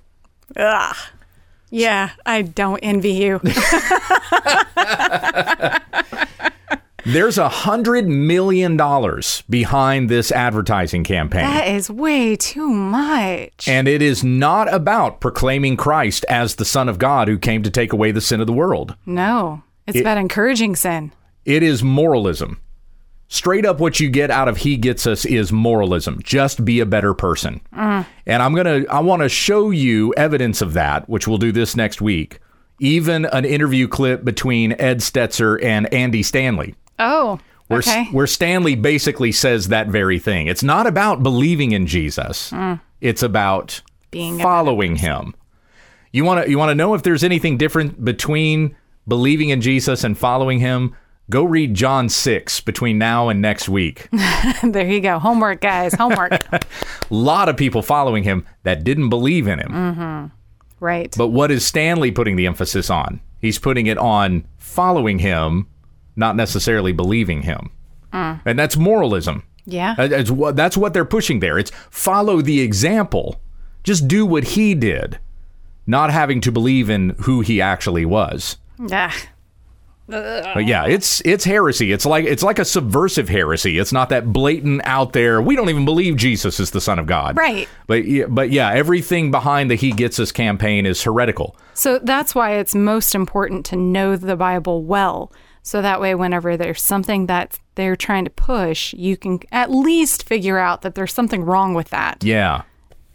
[0.56, 0.96] Ugh.
[1.70, 3.40] Yeah, I don't envy you.
[7.04, 11.44] There's a hundred million dollars behind this advertising campaign.
[11.44, 13.68] that is way too much.
[13.68, 17.70] and it is not about proclaiming Christ as the Son of God who came to
[17.70, 18.96] take away the sin of the world.
[19.06, 21.12] no, it's It- about encouraging sin.
[21.44, 22.60] It is moralism.
[23.28, 26.20] Straight up, what you get out of He Gets Us is moralism.
[26.22, 27.60] Just be a better person.
[28.24, 31.50] And I'm going to, I want to show you evidence of that, which we'll do
[31.50, 32.38] this next week.
[32.78, 36.74] Even an interview clip between Ed Stetzer and Andy Stanley.
[36.98, 38.04] Oh, where, okay.
[38.12, 40.46] where Stanley basically says that very thing.
[40.46, 42.52] It's not about believing in Jesus.
[43.00, 45.34] It's about Being following him.
[46.12, 48.76] You want to you want to know if there's anything different between
[49.08, 50.94] believing in Jesus and following him?
[51.28, 54.08] Go read John 6 between now and next week.
[54.62, 55.18] there you go.
[55.18, 55.92] Homework, guys.
[55.94, 56.32] Homework.
[56.52, 56.60] A
[57.10, 59.72] lot of people following him that didn't believe in him.
[59.72, 60.26] Mm-hmm.
[60.84, 61.12] right.
[61.18, 63.20] But what is Stanley putting the emphasis on?
[63.40, 65.66] He's putting it on following him,
[66.14, 67.70] not necessarily believing him.
[68.12, 68.40] Mm.
[68.44, 69.42] And that's moralism.
[69.64, 69.94] yeah.
[69.96, 71.58] That's what, that's what they're pushing there.
[71.58, 73.40] It's follow the example.
[73.82, 75.18] Just do what he did,
[75.88, 78.58] not having to believe in who he actually was.
[78.78, 79.12] Yeah.
[80.08, 81.92] But yeah, it's it's heresy.
[81.92, 83.78] It's like it's like a subversive heresy.
[83.78, 85.42] It's not that blatant out there.
[85.42, 87.36] We don't even believe Jesus is the Son of God.
[87.36, 87.68] Right.
[87.86, 91.56] But yeah, but yeah, everything behind the He Gets Us campaign is heretical.
[91.74, 95.32] So that's why it's most important to know the Bible well.
[95.62, 100.22] So that way, whenever there's something that they're trying to push, you can at least
[100.22, 102.22] figure out that there's something wrong with that.
[102.22, 102.62] Yeah.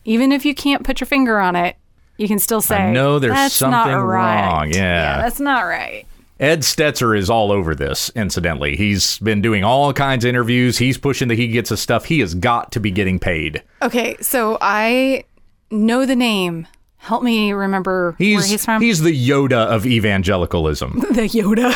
[0.04, 1.78] Even if you can't put your finger on it,
[2.18, 4.46] you can still say, know there's that's not something right.
[4.46, 5.22] wrong." Yeah.
[5.22, 6.06] that's not right.
[6.42, 8.76] Ed Stetzer is all over this, incidentally.
[8.76, 10.80] He's been doing all kinds of interviews.
[10.80, 12.06] He's pushing that he gets us stuff.
[12.06, 13.62] He has got to be getting paid.
[13.84, 15.26] Okay, so I
[15.70, 16.66] know the name.
[16.98, 18.82] Help me remember He's where he's from.
[18.82, 21.00] he's the Yoda of evangelicalism.
[21.12, 21.72] the Yoda.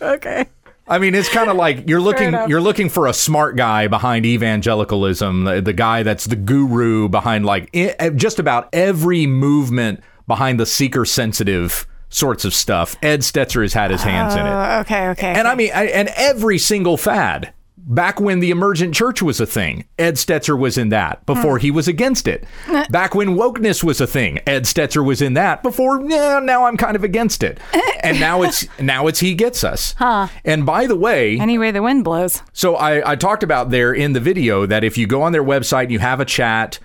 [0.02, 0.46] okay.
[0.88, 4.24] I mean, it's kind of like you're looking you're looking for a smart guy behind
[4.24, 10.58] evangelicalism, the, the guy that's the guru behind like i just about every movement behind
[10.58, 12.96] the seeker sensitive sorts of stuff.
[13.02, 14.50] Ed Stetzer has had his hands in it.
[14.50, 15.32] Uh, okay, okay.
[15.34, 17.52] And I mean, I, and every single fad.
[17.84, 21.72] Back when the emergent church was a thing, Ed Stetzer was in that before he
[21.72, 22.44] was against it.
[22.90, 26.00] Back when wokeness was a thing, Ed Stetzer was in that before.
[26.08, 27.58] Yeah, now I'm kind of against it.
[28.04, 29.94] And now it's now it's he gets us.
[29.96, 30.26] Huh.
[30.44, 32.42] And by the way, Anyway, the wind blows.
[32.52, 35.44] so I, I talked about there in the video that if you go on their
[35.44, 36.80] website and you have a chat,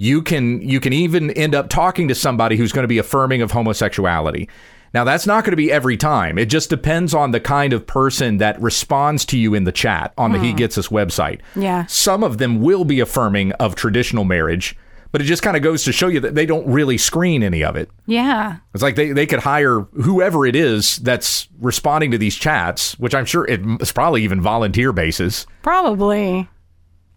[0.00, 3.42] you can you can even end up talking to somebody who's going to be affirming
[3.42, 4.48] of homosexuality.
[4.94, 6.38] Now that's not going to be every time.
[6.38, 10.14] It just depends on the kind of person that responds to you in the chat
[10.16, 10.56] on the He hmm.
[10.56, 11.40] Gets Us website.
[11.54, 11.84] Yeah.
[11.84, 14.74] Some of them will be affirming of traditional marriage,
[15.12, 17.62] but it just kind of goes to show you that they don't really screen any
[17.62, 17.90] of it.
[18.06, 18.56] Yeah.
[18.72, 23.14] It's like they, they could hire whoever it is that's responding to these chats, which
[23.14, 25.46] I'm sure it's probably even volunteer basis.
[25.60, 26.48] Probably.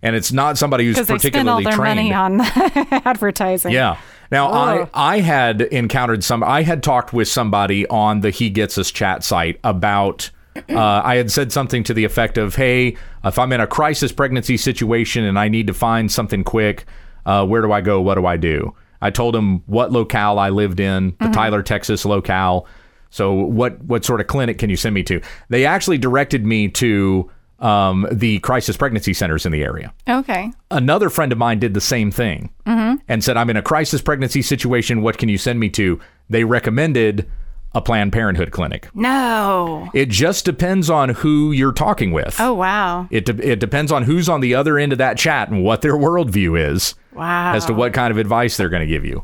[0.04, 2.10] And it's not somebody who's Because they spend all particularly their trained.
[2.10, 2.42] money on
[3.06, 3.72] advertising.
[3.72, 3.98] Yeah.
[4.32, 4.90] Now Oh.
[4.94, 8.92] I I had encountered some I had talked with somebody on the He Gets Us
[8.92, 10.30] chat site about
[10.70, 14.12] uh, I had said something to the effect of, "Hey, if I'm in a crisis
[14.12, 16.86] pregnancy situation and I need to find something quick,
[17.26, 18.00] uh, where do I go?
[18.02, 22.06] What do I do?" I told him what locale I lived in, the Tyler, Texas
[22.06, 22.68] locale.
[23.10, 25.22] So what what sort of clinic can you send me to?
[25.50, 27.30] They actually directed me to
[27.64, 30.52] um, the crisis pregnancy centers in the area Okay.
[30.70, 34.42] another friend of mine did the same thing and said, I'm in a crisis pregnancy
[34.42, 35.02] situation.
[35.02, 36.00] What can you send me to?
[36.30, 37.30] They recommended
[37.76, 38.88] a Planned Parenthood clinic.
[38.96, 39.90] No.
[39.96, 42.36] It just depends on who you're talking with.
[42.40, 43.08] Oh, wow.
[43.10, 45.82] It, de- it depends on who's on the other end of that chat and what
[45.82, 47.54] their worldview is Wow.
[47.56, 49.24] as to what kind of advice they're going to give you.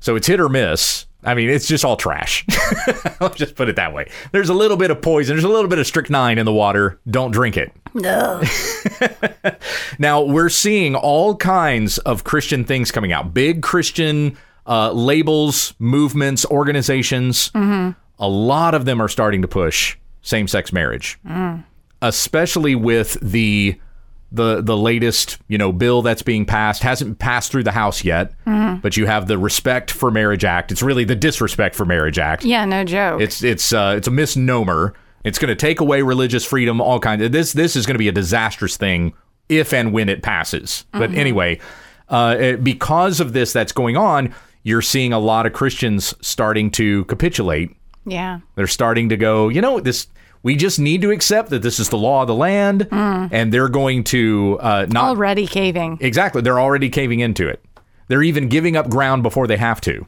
[0.00, 1.06] So it's hit or miss.
[1.24, 2.46] I mean, it's just all trash.
[3.20, 4.08] I'll just put it that way.
[4.30, 5.34] There's a little bit of poison.
[5.34, 7.00] There's a little bit of strychnine in the water.
[7.10, 7.72] Don't drink it.
[7.94, 8.42] No.
[9.98, 13.34] Now we're seeing all kinds of Christian things coming out.
[13.34, 17.50] Big Christian uh, labels, movements, organizations.
[18.20, 21.18] A lot of them are starting to push same-sex marriage,
[22.02, 23.78] especially with the
[24.30, 28.32] the the latest you know bill that's being passed hasn't passed through the House yet,
[28.44, 30.70] but you have the Respect for Marriage Act.
[30.72, 32.44] It's really the Disrespect for Marriage Act.
[32.44, 33.20] Yeah, no joke.
[33.20, 34.94] It's it's uh, it's a misnomer.
[35.24, 36.80] It's going to take away religious freedom.
[36.80, 37.22] All kinds.
[37.22, 39.14] Of, this this is going to be a disastrous thing
[39.48, 40.84] if and when it passes.
[40.92, 41.58] But anyway,
[42.08, 46.70] uh, it- because of this that's going on, you're seeing a lot of Christians starting
[46.72, 47.74] to capitulate.
[48.04, 48.40] yeah.
[48.56, 49.48] They're starting to go.
[49.48, 50.06] You know this.
[50.42, 53.68] We just need to accept that this is the law of the land, and they're
[53.68, 55.98] going to uh, not Already caving.
[56.00, 56.42] exactly.
[56.42, 57.64] They're already caving into it.
[58.08, 60.06] They're even giving up ground before they have to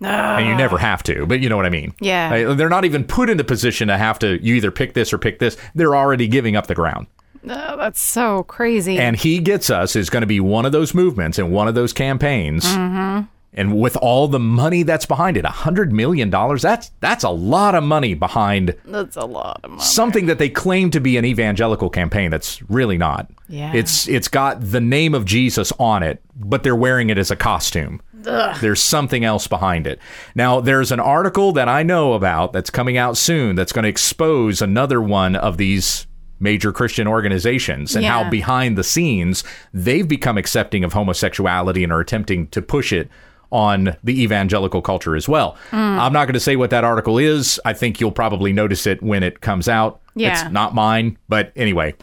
[0.00, 1.94] and you never have to, but you know what I mean.
[2.00, 2.54] Yeah.
[2.54, 4.42] They're not even put in the position to have to.
[4.44, 5.56] You either pick this or pick this.
[5.74, 7.06] They're already giving up the ground.
[7.48, 8.98] Oh, that's so crazy.
[8.98, 11.74] And he gets us is going to be one of those movements and one of
[11.74, 12.64] those campaigns.
[12.64, 13.26] Mm-hmm.
[13.52, 16.62] And with all the money that's behind it, a hundred million dollars.
[16.62, 19.82] That's that's a lot of money behind that's a lot of money.
[19.82, 22.30] something that they claim to be an evangelical campaign.
[22.30, 23.28] That's really not.
[23.48, 23.72] Yeah.
[23.74, 27.36] It's it's got the name of Jesus on it, but they're wearing it as a
[27.36, 28.00] costume.
[28.24, 28.56] Ugh.
[28.60, 29.98] There's something else behind it.
[30.34, 33.88] Now, there's an article that I know about that's coming out soon that's going to
[33.88, 36.06] expose another one of these
[36.38, 38.22] major Christian organizations and Yeah.
[38.24, 39.42] how behind the scenes
[39.74, 43.10] they've become accepting of homosexuality and are attempting to push it
[43.50, 45.56] on the evangelical culture as well.
[45.70, 45.98] Mm.
[45.98, 47.60] I'm not going to say what that article is.
[47.64, 50.00] I think you'll probably notice it when it comes out.
[50.14, 50.32] Yeah.
[50.44, 51.94] It's not mine, but anyway,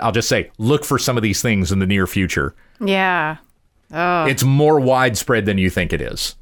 [0.00, 2.54] I'll just say look for some of these things in the near future.
[2.80, 3.36] Yeah.
[3.92, 4.24] Oh.
[4.24, 6.36] It's more widespread than you think it is.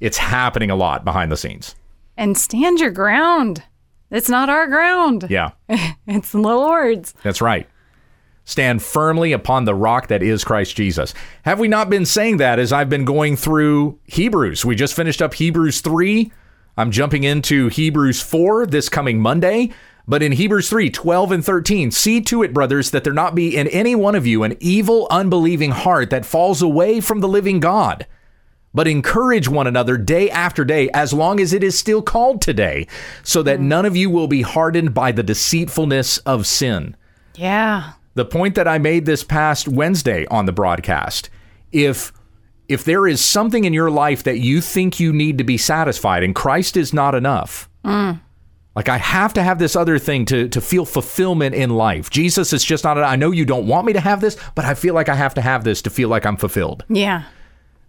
[0.00, 1.74] It's happening a lot behind the scenes.
[2.16, 3.62] And stand your ground.
[4.10, 5.26] It's not our ground.
[5.28, 5.50] Yeah,
[6.06, 7.14] It's the Lord's.
[7.22, 7.68] that's right.
[8.48, 11.12] Stand firmly upon the rock that is Christ Jesus.
[11.42, 14.64] Have we not been saying that as I've been going through Hebrews?
[14.64, 16.32] We just finished up Hebrews 3.
[16.78, 19.70] I'm jumping into Hebrews 4 this coming Monday.
[20.06, 23.54] But in Hebrews 3 12 and 13, see to it, brothers, that there not be
[23.54, 27.60] in any one of you an evil, unbelieving heart that falls away from the living
[27.60, 28.06] God.
[28.72, 32.86] but encourage one another day after day, as long as it is still called today,
[33.22, 33.64] so that mm.
[33.64, 36.96] none of you will be hardened by the deceitfulness of sin.
[37.34, 37.92] Yeah.
[38.14, 41.30] The point that I made this past Wednesday on the broadcast
[41.72, 42.12] if
[42.68, 46.22] if there is something in your life that you think you need to be satisfied
[46.22, 48.20] and Christ is not enough, mm.
[48.74, 52.10] like I have to have this other thing to to feel fulfillment in life.
[52.10, 52.98] Jesus is just not.
[52.98, 55.34] I know you don't want me to have this, but I feel like I have
[55.34, 56.84] to have this to feel like I'm fulfilled.
[56.88, 57.24] Yeah.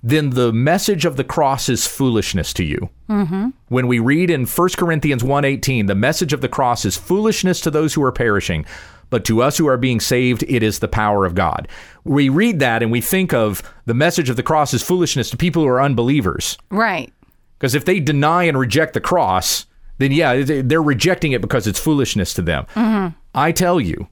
[0.02, 2.90] Then the message of the cross is foolishness to you.
[3.10, 3.50] Mm-hmm.
[3.68, 7.72] When we read in 1 Corinthians 1:18, the message of the cross is foolishness to
[7.72, 8.66] those who are perishing,
[9.10, 11.68] but to us who are being saved, it is the power of God.
[12.04, 15.38] We read that and we think of the message of the cross as foolishness to
[15.38, 16.58] people who are unbelievers.
[16.70, 17.12] Right.
[17.58, 19.66] Because if they deny and reject the cross,
[19.98, 22.66] then yeah, they- they're rejecting it because it's foolishness to them.
[22.76, 23.16] Mm-hmm.
[23.36, 24.08] I tell you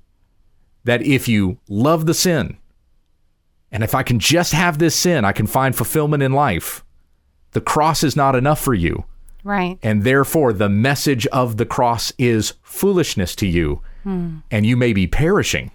[0.84, 2.58] that if you love the sin,
[3.72, 6.84] and if I can just have this sin, I can find fulfillment in life.
[7.52, 9.06] The cross is not enough for you.
[9.44, 9.78] Right.
[9.84, 15.06] And therefore, the message of the cross is foolishness to you, and you may be
[15.08, 15.72] perishing.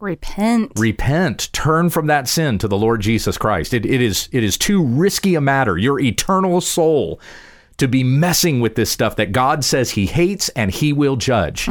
[0.00, 0.72] Repent.
[0.76, 3.74] Repent, turn from that sin to the Lord Jesus Christ.
[3.74, 7.20] It, it is it is too risky a matter, your eternal soul,
[7.76, 11.68] to be messing with this stuff that God says He hates and He will judge.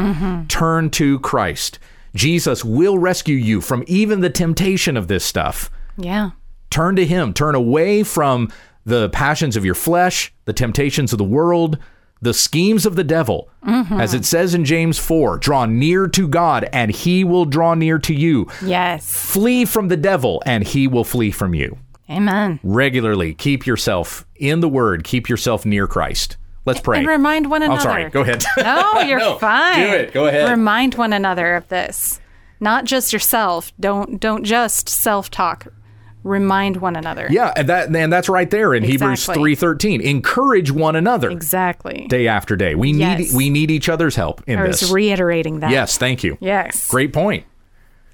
[0.47, 1.79] Turn to Christ.
[2.15, 5.69] Jesus will rescue you from even the temptation of this stuff.
[5.97, 6.31] yeah.
[6.69, 7.33] Turn to Him.
[7.33, 8.51] Turn away from
[8.85, 11.79] the passions of your flesh, the temptations of the world,
[12.21, 13.49] the schemes of the devil.
[13.65, 13.99] Mm-hmm.
[13.99, 17.99] As it says in James 4 draw near to God, and He will draw near
[17.99, 18.47] to you.
[18.63, 19.11] Yes.
[19.13, 21.77] Flee from the devil, and He will flee from you.
[22.09, 22.59] Amen.
[22.63, 26.37] Regularly keep yourself in the Word, keep yourself near Christ.
[26.65, 26.99] Let's pray.
[26.99, 27.79] And remind one another.
[27.79, 28.09] I'm sorry.
[28.09, 28.43] Go ahead.
[28.57, 29.79] No, you're No, fine.
[29.79, 30.13] do it.
[30.13, 30.49] Go ahead.
[30.49, 32.19] Remind one another of this.
[32.59, 33.71] Not just yourself.
[33.79, 35.67] Don't don't just self-talk.
[36.23, 37.27] Remind one another.
[37.29, 39.55] yeah, and that and that's right there in Hebrews Exactly.
[39.55, 40.01] 3:13.
[40.01, 42.07] Encourage one another Exactly.
[42.09, 42.75] day after day.
[42.75, 43.19] We Yes.
[43.19, 44.81] need we need each other's help in I this.
[44.81, 45.71] was reiterating that.
[45.71, 46.37] Yes, thank you.
[46.41, 46.87] Yes.
[46.89, 47.45] Great point.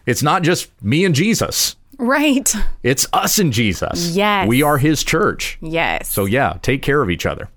[0.05, 1.75] It's not just me and Jesus.
[1.97, 2.53] Right.
[2.83, 4.15] It's us and Jesus.
[4.15, 4.47] Yes.
[4.47, 5.57] We are his church.
[5.61, 6.11] Yes.
[6.11, 7.49] So yeah, take care of each other.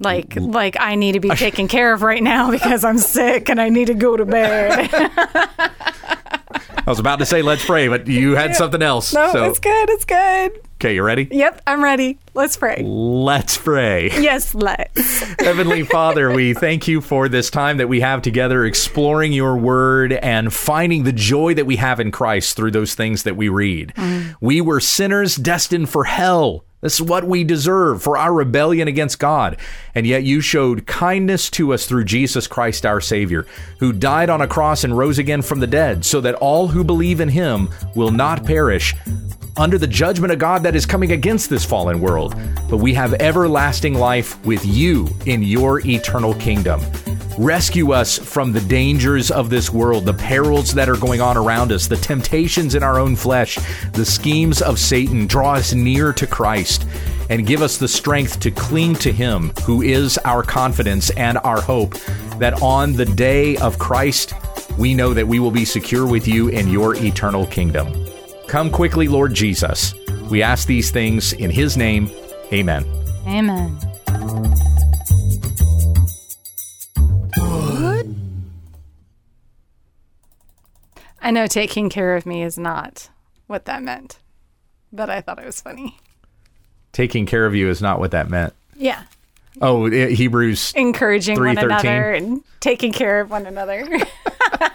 [0.00, 3.60] like like I need to be taken care of right now because I'm sick and
[3.60, 4.88] I need to go to bed.
[6.84, 9.14] I was about to say let's pray, but you had something else.
[9.14, 9.90] no, so it's good.
[9.90, 10.60] It's good.
[10.76, 11.28] okay, you ready?
[11.30, 12.18] Yep, I'm ready.
[12.34, 12.82] Let's pray.
[12.82, 14.10] Let's pray.
[14.18, 15.20] Yes, let's.
[15.40, 20.12] Heavenly Father, we thank you for this time that we have together exploring your word
[20.12, 23.92] and finding the joy that we have in Christ through those things that we read.
[23.96, 24.34] Mm.
[24.40, 26.64] We were sinners destined for hell.
[26.82, 29.56] This is what we deserve for our rebellion against God.
[29.94, 33.46] And yet you showed kindness to us through Jesus Christ, our Savior,
[33.78, 36.82] who died on a cross and rose again from the dead, so that all who
[36.82, 38.96] believe in him will not perish,
[39.56, 42.34] under the judgment of God that is coming against this fallen world,
[42.68, 46.80] but we have everlasting life with you in your eternal kingdom.
[47.38, 51.72] Rescue us from the dangers of this world, the perils that are going on around
[51.72, 53.58] us, the temptations in our own flesh,
[53.92, 55.26] the schemes of Satan.
[55.26, 56.86] Draw us near to Christ
[57.30, 61.60] and give us the strength to cling to Him, who is our confidence and our
[61.60, 61.94] hope,
[62.38, 64.34] that on the day of Christ,
[64.78, 68.06] we know that we will be secure with you in your eternal kingdom.
[68.46, 69.94] Come quickly, Lord Jesus.
[70.30, 72.10] We ask these things in His name.
[72.52, 72.84] Amen.
[73.26, 73.91] Amen.
[81.22, 83.08] I know taking care of me is not
[83.46, 84.18] what that meant,
[84.92, 85.96] but I thought it was funny.
[86.92, 88.52] Taking care of you is not what that meant.
[88.76, 89.04] Yeah.
[89.60, 90.72] Oh, eh, Hebrews.
[90.74, 91.64] Encouraging one 3:13.
[91.64, 93.86] another and taking care of one another.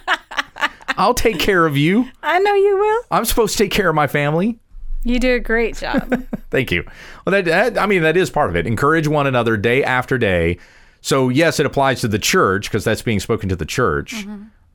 [0.97, 2.07] I'll take care of you.
[2.23, 3.03] I know you will.
[3.11, 4.57] I'm supposed to take care of my family.
[5.03, 6.25] You do a great job.
[6.49, 6.83] Thank you.
[7.25, 8.65] Well, that, that I mean that is part of it.
[8.65, 10.57] Encourage one another day after day.
[11.01, 14.25] So yes, it applies to the church because that's being spoken to the church.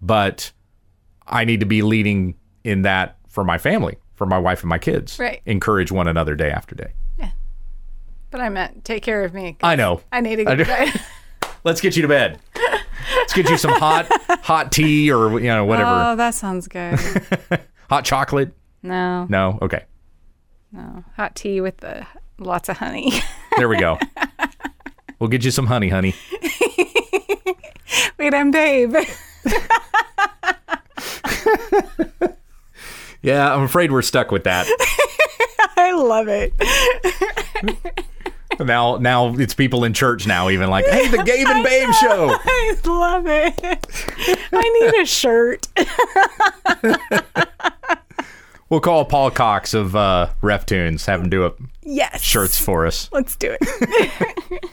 [0.01, 0.53] But
[1.27, 4.79] I need to be leading in that for my family, for my wife and my
[4.79, 5.19] kids.
[5.19, 5.41] Right.
[5.47, 6.93] Encourage one another day after day.
[7.19, 7.31] Yeah.
[8.31, 9.57] But I meant take care of me.
[9.63, 10.01] I know.
[10.13, 10.97] I need to I get do- right.
[11.65, 12.39] Let's get you to bed.
[13.17, 14.07] Let's get you some hot
[14.43, 15.91] hot tea or you know whatever.
[15.91, 16.99] Oh, that sounds good.
[17.89, 18.53] hot chocolate.
[18.83, 19.59] No, No.
[19.63, 19.85] Okay.
[20.73, 21.05] no.
[21.17, 22.05] Hot tea with the
[22.39, 23.13] lots of honey.
[23.59, 23.99] There we go.
[25.21, 26.15] we'll get you some honey, honey.
[28.19, 28.97] Wait, I'm babe.
[33.25, 34.67] Yeah, I'm afraid we're stuck with that.
[35.77, 36.53] I love it.
[38.59, 42.37] now now it's people in church now even like, "Hey, the Gabe and Babe show."
[42.45, 43.61] I love it.
[44.53, 45.69] I need a shirt.
[48.69, 52.23] We'll call Paul Cox of uh, Ref Tunes, have him do up Yes.
[52.23, 53.09] shirts for us.
[53.13, 54.65] Let's do it.